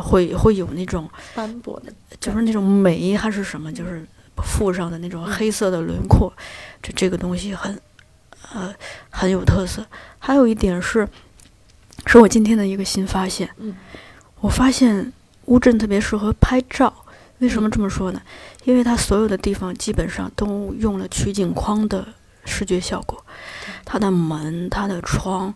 [0.00, 4.06] 会会有那种斑驳的，就是那种霉还是什么，就是
[4.36, 6.32] 附上的那种黑色的轮廓，
[6.80, 7.76] 这这个东西很，
[8.52, 8.74] 呃，
[9.08, 9.84] 很有特色。
[10.18, 11.08] 还有一点是，
[12.06, 13.48] 是我今天的一个新发现。
[13.58, 13.74] 嗯，
[14.40, 15.12] 我发现
[15.46, 16.92] 乌镇特别适合拍照。
[17.38, 18.20] 为什么这么说呢？
[18.64, 22.06] 因为它所有的地方基本上都用了取景框的
[22.44, 23.24] 视觉效果，
[23.84, 25.52] 它的门、它的窗，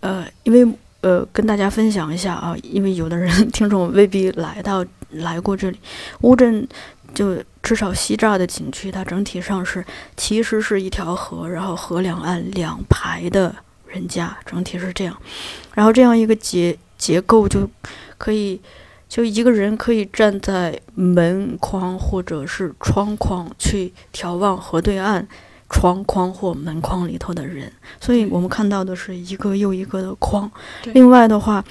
[0.00, 0.78] 呃，因为。
[1.04, 5.78] 呃，跟大家分享一下啊，因为有的人 听众未必来到来过这里，
[6.22, 6.66] 乌镇
[7.12, 9.82] 就至少西栅的景区，它整体上是
[10.18, 13.56] 其实是一条河，然后河两岸两排的
[13.86, 15.16] 人家，整体是这样。
[15.72, 17.68] 然后这样一个结结构就
[18.18, 18.60] 可以，
[19.08, 25.26] 就一个人可以站在门框或者是窗框去眺望河对岸
[25.70, 30.50] 窗框或门框里头的人，所以我们看到的是一个又一个的框。
[30.92, 31.64] 另外的话，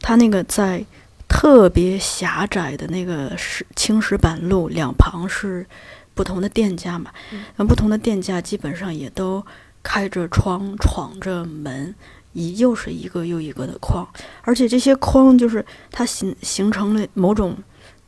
[0.00, 0.84] 它那个在。
[1.28, 5.66] 特别狭窄的那个石青石板路两旁是
[6.14, 7.10] 不同的店家嘛，
[7.56, 9.44] 那不同的店家基本上也都
[9.82, 11.94] 开着窗闯着门，
[12.32, 14.06] 一又是一个又一个的框，
[14.42, 17.56] 而且这些框就是它形形成了某种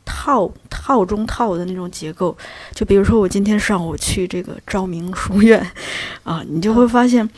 [0.05, 2.37] 套套中套的那种结构，
[2.73, 5.69] 就比如说我今天上午去这个昭明书院，
[6.23, 7.29] 啊，你就会发现。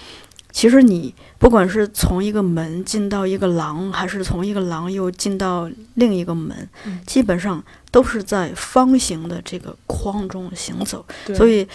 [0.52, 6.70] 其实你不管是从一个门进到一个廊，还是从一个廊又进到另一个门，
[7.08, 11.04] 基本上都是在方形的这个框中行走。
[11.34, 11.66] 所以，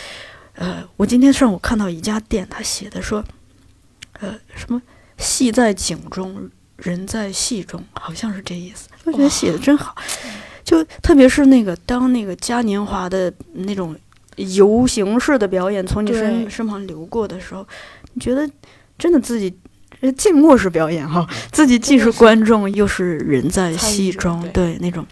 [0.54, 3.24] 呃，我今天上午看到一家店，他写的说，
[4.20, 4.80] 呃，什么
[5.16, 8.90] “戏在景中，人在戏中”，好像是这意思。
[9.04, 9.96] 我觉得写的真好，
[10.62, 13.96] 就特别是那个当那个嘉年华的那种
[14.36, 17.66] 游行式的表演从你身身旁流过的时候。
[18.16, 18.48] 你觉得
[18.96, 19.54] 真的自己
[20.16, 25.06] 静默式表演哈，自己既是观众又是人在戏中，对那种，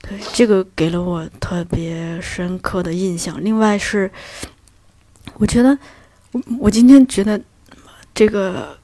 [0.00, 3.42] 对这个给了我特别深刻的印象。
[3.42, 4.10] 另外是，
[5.34, 5.78] 我觉得
[6.32, 7.40] 我我今天觉得
[8.14, 8.76] 这个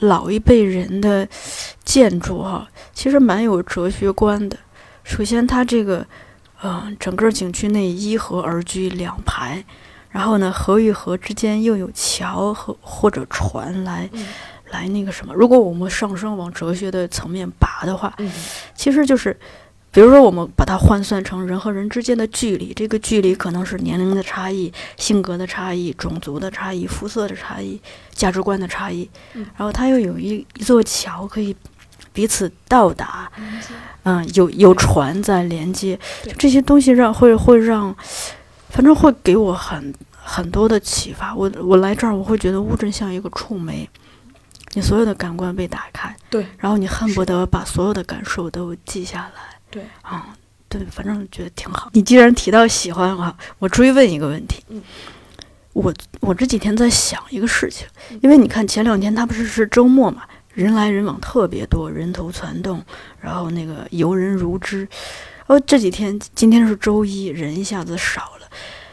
[0.00, 1.28] 老一辈人的
[1.84, 4.56] 建筑哈，其实蛮有哲学观的。
[5.04, 6.06] 首先，它这个
[6.62, 9.64] 嗯，整个景区内依河而居两排。
[10.10, 14.08] 然后呢，河与河之间又有桥和或者船来，
[14.70, 15.34] 来那个什么。
[15.34, 18.12] 如果我们上升往哲学的层面拔的话，
[18.74, 19.38] 其实就是，
[19.92, 27.80] 比如说我们把它换算成人和人之间的距离，这个距离可能是年龄的差异、性格的差异、种族的差异、肤色的差异、
[28.12, 29.08] 价值观的差异。
[29.34, 31.54] 然后它又有一一座桥可以
[32.14, 33.30] 彼此到达，
[34.04, 35.98] 嗯，有有船在连接，
[36.38, 37.94] 这些东西让会会让。
[38.70, 41.34] 反正会给我很很多的启发。
[41.34, 43.88] 我我来这儿，我会觉得乌镇像一个触媒，
[44.74, 50.36] 你所有的感官被打开，对，然后你恨不得把所有的感受都记下来，对，啊，
[50.68, 51.90] 对，反正觉得挺好。
[51.94, 54.82] 你既然提到喜欢啊，我追问一个问题，嗯，
[55.72, 57.86] 我我这几天在想一个事情，
[58.20, 62.84] 因为你看前两天他不是是周末嘛，人来人往特别多，人头攒动，
[63.20, 64.86] 然后那个游人如织。
[65.48, 68.48] 哦，这几天今天是周一，人一下子少了，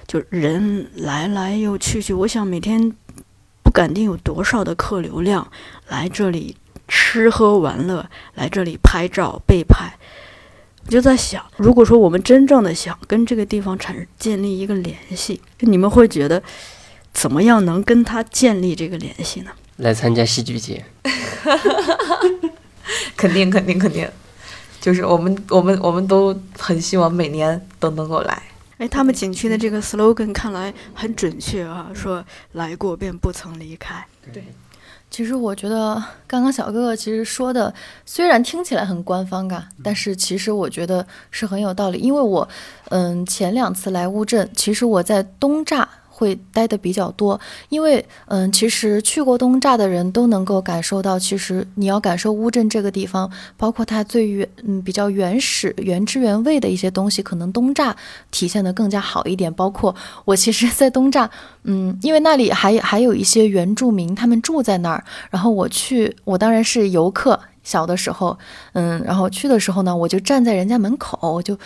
[0.08, 2.14] 就人来来又去去。
[2.14, 2.93] 我想每天
[3.62, 5.45] 不敢定有多少的客流量
[5.89, 6.56] 来这里
[6.88, 9.97] 吃喝玩乐，来这里拍照被拍。
[10.86, 16.41] 我就在想，如果说我们真正的想跟这个地方产建立一个联系，你们会觉得
[17.12, 19.51] 怎么样能跟他建立这个联系呢？
[19.76, 20.86] 来参加戏剧节，
[23.18, 24.10] 肯定肯定肯定。
[24.86, 28.44] 就是我们，我们，我们都很希望每年都能够来。
[28.78, 34.06] 哎，他们景区的这个 slogan 看来很准确啊，说来过便不曾离开。
[34.32, 34.46] 对，
[35.10, 35.96] 其实我觉得
[36.28, 37.74] 刚刚小哥哥其实说的，
[38.06, 41.98] 虽然听起来很官方嘎，但是其实我觉得是很有道理。
[41.98, 42.48] 因为我，
[42.90, 45.84] 嗯，前两次来乌镇，其实我在东栅。
[46.18, 47.38] 会待的比较多，
[47.68, 57.93] 因为嗯，其实去过东栅的人都能够感受到，其实你要感受乌镇这个地方，包括它最原嗯比较原始、原汁原味的一些东西，可能东栅
[58.32, 59.53] 体现的更加好一点。
[59.53, 59.93] 包括
[60.24, 61.30] 我其实，在东栅，
[61.63, 68.38] 嗯，因为那里还还有一些原住民，他们住在那儿，然后我去，我当然是游客，小的时候，
[68.72, 71.57] 嗯，然后去的时候呢，我就站在人家门口，我就。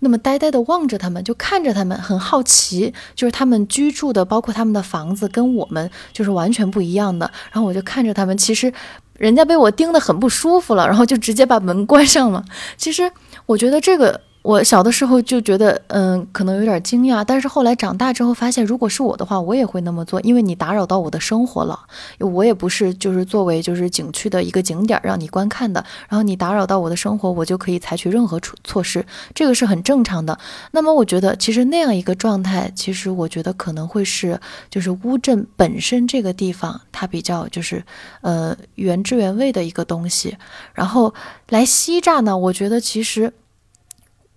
[0.00, 7.30] 那么呆呆地望着他们，就看着他们，很好奇，就是他们居住的，包括他们的房子，跟我们就是完全不一样的。
[7.52, 8.72] 然后我就看着他们，其实
[9.16, 12.44] 人家被我盯得很不舒服了，然后就直接把门关上了。
[12.76, 13.12] 其实
[13.46, 14.20] 我觉得这个。
[14.42, 21.78] 我小的时候就觉得，嗯，可能有点惊讶，但是后来长大之后发现，如果是我的话，我也会那么做，因为你打扰到我的生活了。
[22.18, 30.38] 我也不是就是作为就是景区的一个景点让你观看的，然后你打扰到我的生活，我就可以采取任何措措施，这个是很正常的。
[30.70, 37.84] 那么我觉得，其实那样一个状态，其实我觉得可能会是就是乌镇本身这个地方它比较就是
[38.22, 40.38] 呃原汁原味的一个东西。
[40.72, 41.12] 然后
[41.50, 43.30] 来西栅呢，我觉得其实。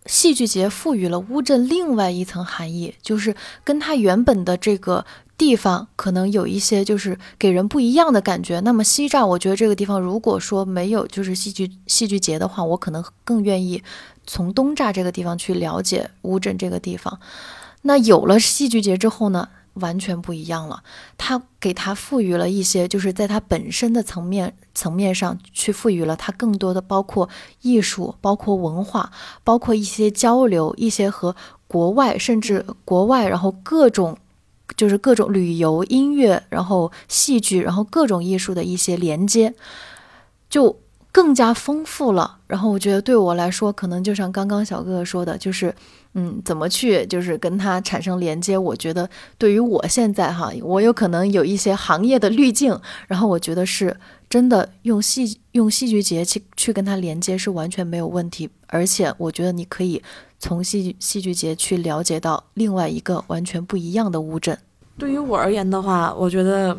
[0.05, 5.05] 戏剧节赋予了乌镇另外一层含义，就是跟它原本的这个
[5.37, 8.59] 地方可能有一些就是给人不一样的感觉。
[8.59, 13.81] 那么西栅，我觉得这个地方如果说没有就是戏剧戏剧节的话，我可能更愿意
[14.27, 17.19] 从东栅这个地方去了解乌镇这个地方。
[17.83, 20.83] 那有了戏剧节之后呢，完全不一样了。
[21.17, 27.29] 它给它赋予了一些，就是在它本身的层面层面上去赋予了它更多的，包括
[27.61, 29.11] 艺术，包括文化，
[29.43, 31.35] 包括一些交流，一些和
[31.67, 34.17] 国外甚至国外，然后各种。
[34.77, 39.53] 就是各种旅游、音乐，然后戏剧，然后各种艺术的一些连接，
[40.49, 40.79] 就
[41.13, 42.39] 更加丰富了。
[42.47, 45.73] 然后我觉得对我来说，可能就像刚刚小哥哥说的，就是
[46.15, 48.57] 嗯，怎么去就是跟他产生连接？
[48.57, 53.95] 我觉得对于我现在哈，我有可能有一些行业的滤镜，然后我觉得是
[54.29, 60.01] 真的用戏用戏剧节去去跟他连接是完全没有问题，而且我觉得你可以。
[60.39, 64.57] 从戏剧戏剧节去了解到另外一个完全不一样的乌镇。
[64.97, 66.77] 对于我而言的话，我觉得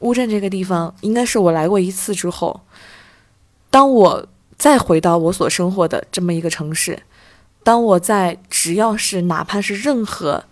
[0.00, 2.60] 乌镇这个地方应该是我来过一次之后，
[3.72, 7.02] 当我再回到我所生活的这么一个城市，
[7.64, 10.44] 当我在只要是哪怕是任何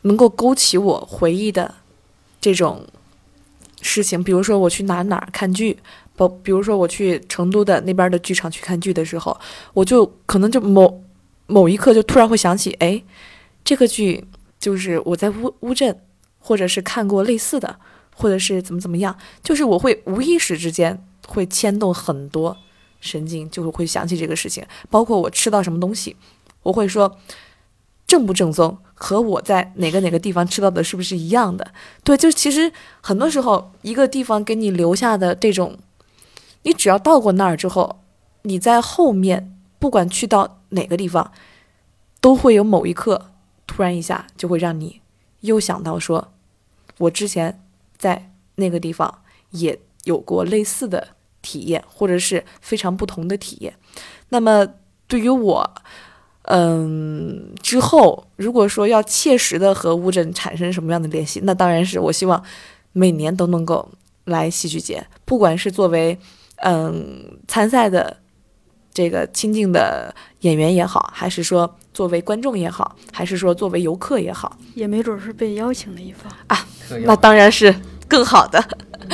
[0.00, 1.74] 能够勾起我回忆的
[2.40, 2.88] 这种
[3.82, 5.78] 事情，比如说我去哪哪看剧，
[6.16, 9.38] 不，比如说我去成都的那边的剧场去看剧的时候，
[9.74, 11.04] 我就可能就某。
[11.48, 13.02] 某一刻就突然会想起，哎，
[13.62, 14.24] 这个剧
[14.58, 16.00] 就是我在乌乌镇，
[16.38, 17.78] 或者是看过类似的，
[18.14, 22.56] 或者是怎么怎么样，就是我会无意识之间会牵动很多
[23.00, 24.64] 神经，就是会想起这个事情。
[24.90, 26.16] 包括我吃到什么东西，
[26.62, 27.18] 我会说
[28.06, 31.72] 正不正宗，和我在哪个哪个地方吃到的是不是一样的？
[32.04, 35.78] 对，就其实很多时候一个地方给你留下的这种，
[36.62, 38.00] 你只要到过那儿之后，
[38.42, 40.58] 你在后面不管去到。
[40.72, 41.32] 哪个地方
[42.18, 43.32] 都会有某一刻，
[43.66, 45.02] 突然一下就会让你
[45.40, 46.32] 又想到说，
[46.96, 47.62] 我之前
[47.98, 49.18] 在那个地方
[49.50, 51.08] 也有过类似的
[51.40, 53.74] 体验，或者是非常不同的体验。
[54.28, 54.66] 那么
[55.06, 55.74] 对于我，
[56.42, 62.42] 嗯，之后如果说要切实的和乌镇产生什么样的联系，那当然是我希望
[62.92, 63.88] 每年都能够
[64.24, 66.18] 来戏剧节，不管是作为
[66.56, 68.18] 嗯参赛的。
[68.94, 76.66] 这个亲近的演员也好，还是说作为观众也好，还是说作为游客也好，也没准是被邀请的一方啊。
[77.06, 77.74] 那当然是
[78.06, 78.62] 更好的，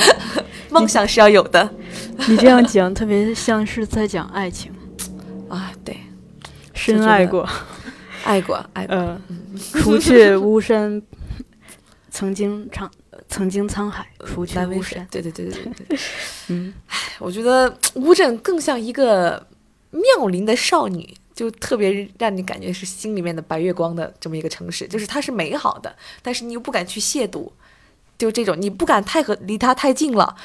[0.69, 1.69] 梦想是要有的。
[2.27, 4.71] 你这样讲， 特别像是在讲爱情
[5.47, 5.71] 啊。
[5.83, 5.97] 对，
[6.73, 7.47] 深爱过，
[8.23, 8.95] 爱过，爱过。
[8.95, 9.21] 嗯，
[9.73, 11.01] 除却巫山，
[12.09, 12.89] 曾经沧
[13.27, 15.07] 曾经沧海，除却巫山。
[15.09, 15.99] 对对对对对对。
[16.49, 19.45] 嗯，哎，我觉得乌镇更像一个。
[19.91, 25.91] 妙龄的少女，就特别让你感觉是心里面的白月光的这么一个城市，就是它是美好的，
[26.21, 27.49] 但是你又不敢去亵渎，
[28.19, 30.35] 就这种你不敢太和离他太近了，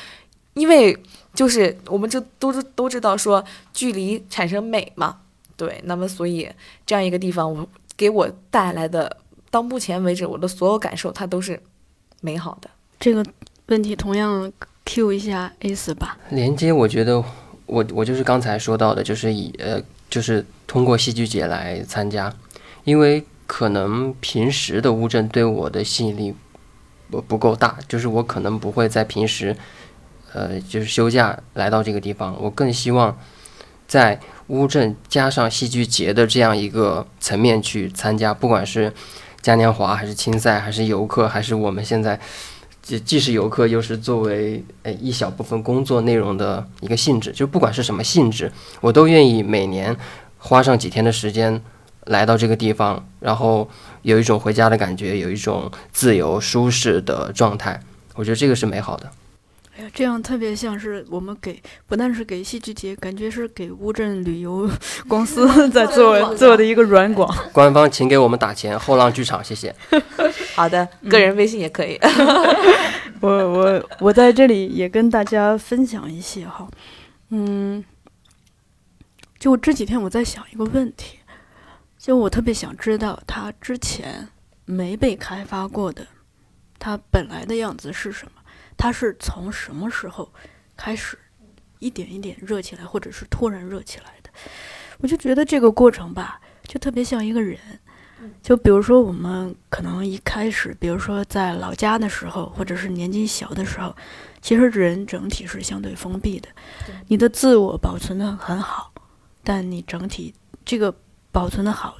[0.55, 0.97] 因为
[1.35, 3.45] 就是我们这都都知道说
[3.75, 5.19] 距离产生美嘛，
[5.55, 6.49] 对，那么所以
[6.87, 9.15] 这样一个地方，我给我带来的
[9.51, 11.61] 到目前为止我的所有感受，它都是
[12.23, 12.71] 美好的。
[12.99, 13.23] 这个
[13.67, 14.51] 问题同样
[14.87, 17.23] Q 一下 A 四吧，连接我觉得。
[17.67, 22.31] 我我就是刚才说到的，就是以呃，就是通过戏剧节来参加，
[22.85, 26.35] 因为可能平时的乌镇对我的吸引力
[27.21, 29.57] 不够大，就是我可能不会在平时，
[30.33, 33.17] 呃，就是休假来到这个地方，我更希望
[33.87, 38.93] 在乌镇加上戏剧节的这样一个层面去参加，不管是
[39.41, 42.19] 嘉年华还是青赛，还是游客，还是我们现在。
[42.83, 48.53] 既既是游客，又是作为呃一小部分工作内容的一个性质，就不管是什么性质，
[48.83, 49.97] 我都愿意每年
[50.37, 51.59] 花上几天的时间
[52.07, 53.69] 来到这个地方，然后
[54.03, 57.81] 有一种回家的感觉，有一种自由舒适的状态。
[58.15, 59.11] 我觉得这个是美好的。
[59.77, 64.71] 哎呀，这样特别像是我们给，不但是给戏剧节，感觉是给乌镇旅游
[65.09, 67.29] 公司 在做做的一个软广。
[67.53, 69.75] 官方，请给我们打钱，后浪剧场，谢谢。
[70.55, 71.99] 好的，个人微信也可以。
[73.19, 76.69] 我我我在这里也跟大家分享一些哈，
[77.31, 77.83] 嗯，
[79.41, 81.19] 就这几天我在想一个问题，
[82.05, 84.29] 就我特别想知道它之前
[84.67, 86.07] 没被开发过的，
[86.79, 88.33] 它本来的样子是什么。
[88.77, 90.31] 它是从什么时候
[90.77, 91.19] 开始
[91.79, 94.29] 一点一点热起来，或者是突然热起来的？
[94.99, 97.59] 我就觉得这个过程吧，就特别像一个人。
[98.43, 103.97] 就比如说，我们可能一开始，比如说在老家的时候，或者是年纪小的时候，
[104.43, 106.51] 其实人整体是相对封闭的，
[107.09, 108.93] 你的自我保存的很好，
[109.43, 110.35] 但你整体
[110.67, 110.95] 这个
[111.35, 111.99] 保存的好，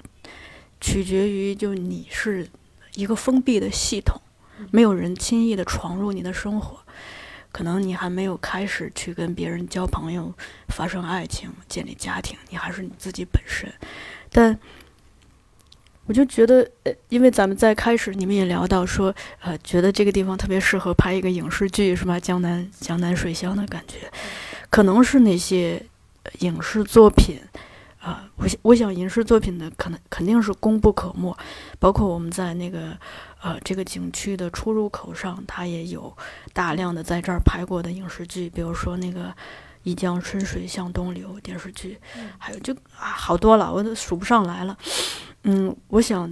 [0.81, 2.49] 取决于就你是
[2.95, 4.21] 一个封闭的系统。
[4.71, 6.79] 没有人轻易的闯入你的生活，
[7.51, 10.33] 可能你还没有开始去跟别人交朋友、
[10.69, 13.69] 发生爱情、建立家庭，你还是你自己本身。
[14.31, 14.57] 但
[16.07, 22.21] 我就觉得，呃，因为咱们在开始你们也聊到说，呃，觉得这个地方特别适合拍一个影视剧，是吧？
[22.21, 24.09] 江南江南水乡的感觉，
[24.71, 25.85] 可能是那些
[26.39, 27.41] 影视作品。
[28.05, 31.35] 啊，我我想影视作品的可能肯定是功不可没，
[31.79, 32.95] 包括我们在那个
[33.43, 36.15] 呃这个景区的出入口上，它也有
[36.53, 39.29] 大量的在这儿拍过的影视剧，比如说那个
[39.85, 41.99] 《一江春水向东流》电视剧，
[42.37, 44.77] 还有就啊好多了，我都数不上来了。
[45.45, 46.31] 嗯，我想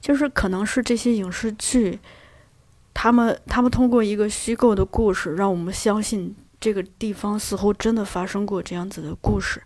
[0.00, 2.00] 就是可能是这些影视剧，
[2.92, 6.34] 他们他们通过一个虚构的故事，让我们相信。
[6.64, 9.62] 这个地方似乎真的发生过这样子的故事，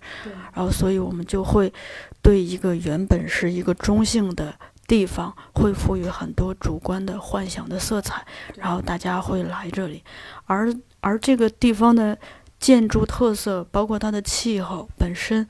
[0.53, 1.73] 然后，所以我们就会
[2.20, 4.53] 对一个原本是一个中性的
[4.89, 8.27] 地方，会赋予很多主观的幻想的色彩，
[8.57, 10.03] 然后大家会来这里，
[10.47, 12.19] 而而这个地方的
[12.59, 15.47] 建筑特色，包括它的气候本身，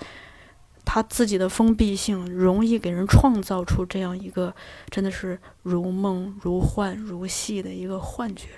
[0.84, 4.54] 它自己的封闭性，容易给人创造出这样一个
[4.90, 8.48] 真的是如梦如幻如戏的一个幻觉，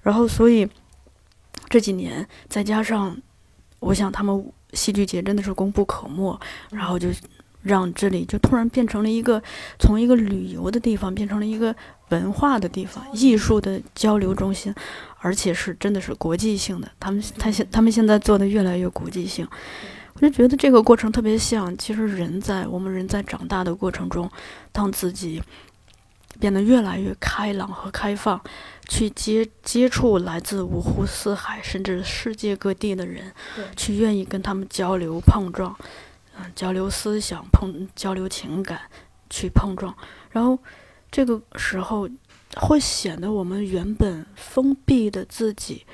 [0.00, 0.66] 然后，所以。
[1.72, 3.16] 这几年，再加上，
[3.80, 4.44] 我想他们
[4.74, 6.38] 戏剧节真的是功不可没，
[6.70, 7.08] 然后就
[7.62, 9.42] 让这里就突然变成了一个
[9.78, 11.74] 从一个旅游的地方变成了一个
[12.10, 14.74] 文化的地方、艺术的交流中心，
[15.20, 16.92] 而且是真的是国际性的。
[17.00, 19.48] 他们他现他们现在做的越来越国际性，
[20.12, 24.30] 我就觉得这个过程特别像，其实人在我们人在长大的过程中，
[24.72, 25.42] 当自己。
[26.40, 28.40] 变得越来越开朗和开放，
[28.88, 33.32] 去接接触来自五湖四海甚至世界各地的人，
[33.76, 35.76] 去愿意跟他们交流碰撞，
[36.36, 38.80] 嗯，交流思想碰交流情感，
[39.30, 39.94] 去碰撞，
[40.30, 40.58] 然后
[41.10, 42.08] 这个时候
[42.56, 45.84] 会显得我们原本封闭的自己，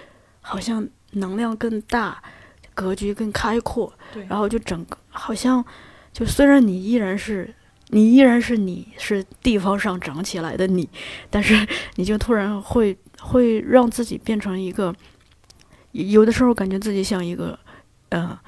[0.40, 2.23] 好像能量更大，
[2.74, 3.93] 格局更开阔，
[4.28, 5.65] 然后就整个好像
[6.12, 7.55] 就虽然你依然是。
[7.90, 10.89] 你依然是你，是地方上长起来的你，
[11.31, 11.66] 但是
[11.97, 14.94] 你就突然会会让自己变成一个，
[15.93, 17.59] 有的时候感觉自己像一个，
[18.10, 18.39] 呃，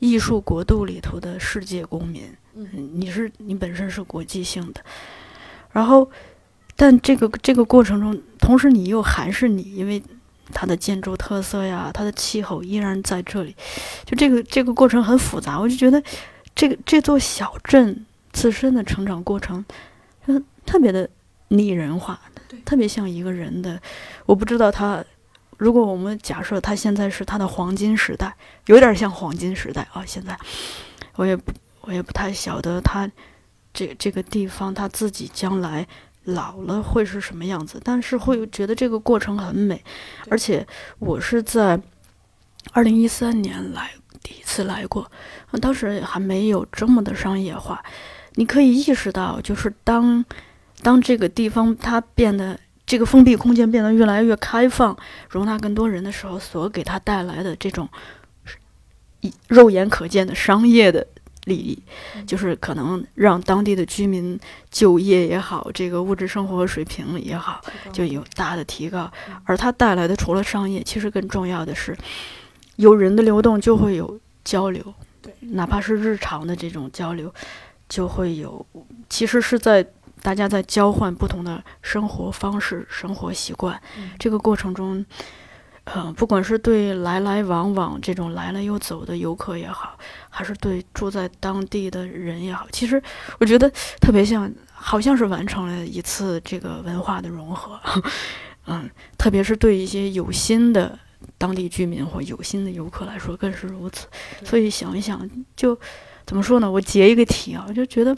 [0.00, 2.24] 艺术国度里头的世界公民。
[2.56, 4.84] 嗯，你是你本身是国际性的，
[5.72, 6.08] 然后，
[6.76, 10.02] 但这个这个过程中，同时你又还是你，因为
[10.52, 13.56] 它的建筑特色呀，它的气候依然在这里，
[14.04, 15.58] 就这个这个过程很复杂。
[15.58, 16.00] 我就觉得，
[16.54, 18.04] 这个这座小镇。
[18.34, 19.64] 自身的成长过程，
[20.26, 21.08] 嗯特别的
[21.48, 22.20] 拟人化，
[22.64, 23.80] 特别像一个人的。
[24.26, 25.02] 我不知道他，
[25.56, 28.34] 如果我们假设他现在是他的黄金时代，
[28.66, 30.04] 有点像黄金时代啊。
[30.04, 30.36] 现在
[31.14, 31.52] 我也不，
[31.82, 33.08] 我也不太晓得他
[33.72, 35.86] 这这个地方他自己将来
[36.24, 39.82] 老了会是什么样子，但是会觉得这个过程很美。
[40.28, 40.66] 而且
[40.98, 41.80] 我是在
[42.72, 43.92] 二零一三年来
[44.22, 45.08] 第一次来过，
[45.60, 47.84] 当时还没有这么的商业化。
[48.36, 50.24] 你可以意识到，就是当
[50.82, 54.96] 当这个地方它变得这个封闭空间变得越来越开放，
[55.30, 57.88] 容纳更多人的时候，所给它带来的这种
[59.48, 61.06] 肉眼可见的商业的
[61.44, 61.82] 利益，
[62.26, 64.38] 就是可能让当地的居民
[64.70, 67.62] 就业也好，这个物质生活水平也好，
[67.92, 69.10] 就有大的提高。
[69.44, 71.96] 而它带来的除了商业，其实更重要的是，
[72.76, 74.94] 有人的流动就会有交流，
[75.40, 77.32] 哪怕是日常的这种交流。
[77.94, 78.66] 就会有，
[79.08, 79.86] 其实是在
[80.20, 83.80] 大家在交换不同的生活方式、生活习惯。
[84.18, 85.06] 这个过程中，
[85.84, 89.96] 呃，不管是对来来往往这种来了又走的游客也好，
[90.28, 93.00] 还是对住在当地的人也好，其实
[93.38, 97.78] 我觉得特别像，好像是完成了一次这个文化的融合。
[98.66, 100.98] 嗯，特别是对一些有心的
[101.38, 104.08] 当地居民或有心的游客来说更是如此。
[104.42, 105.78] 所以想一想就。
[106.26, 106.70] 怎么说呢？
[106.70, 108.16] 我截一个题啊，我就觉得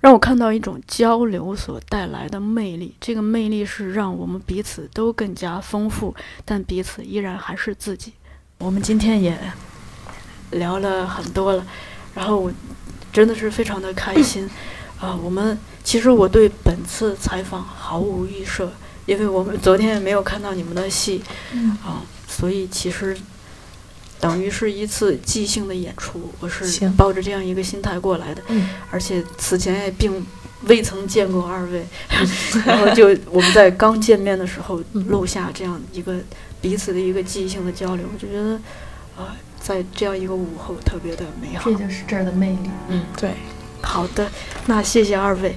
[0.00, 2.94] 让我看到一种交流所带来的魅力。
[3.00, 6.14] 这个魅力是让我们彼此都更加丰富，
[6.44, 8.12] 但彼此依然还是自己。
[8.58, 9.38] 我们今天也
[10.50, 11.66] 聊了很多了，
[12.14, 12.52] 然后我
[13.10, 14.46] 真的是非常的开心
[15.00, 15.18] 啊！
[15.24, 18.70] 我们其实我对本次采访毫无预设，
[19.06, 21.22] 因为我们昨天也没有看到你们的戏
[21.82, 23.16] 啊，所以其实。
[24.20, 28.42] 等于是一次即兴的演出，我是抱着这样一个心态过来的，
[28.90, 30.24] 而且此前也并
[30.66, 31.86] 未曾见过二位，
[32.66, 36.18] 然后就我们在刚见面的时候录下这样一个
[36.60, 38.60] 彼此的一个即兴的交流，我就觉得
[39.16, 42.70] 啊，在这样一个午后特别的美好，这就是这儿的魅力。
[42.88, 43.30] 嗯，对，
[43.80, 44.30] 好的，
[44.66, 45.56] 那谢谢二位。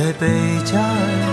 [0.00, 0.26] 在贝
[0.64, 1.29] 加尔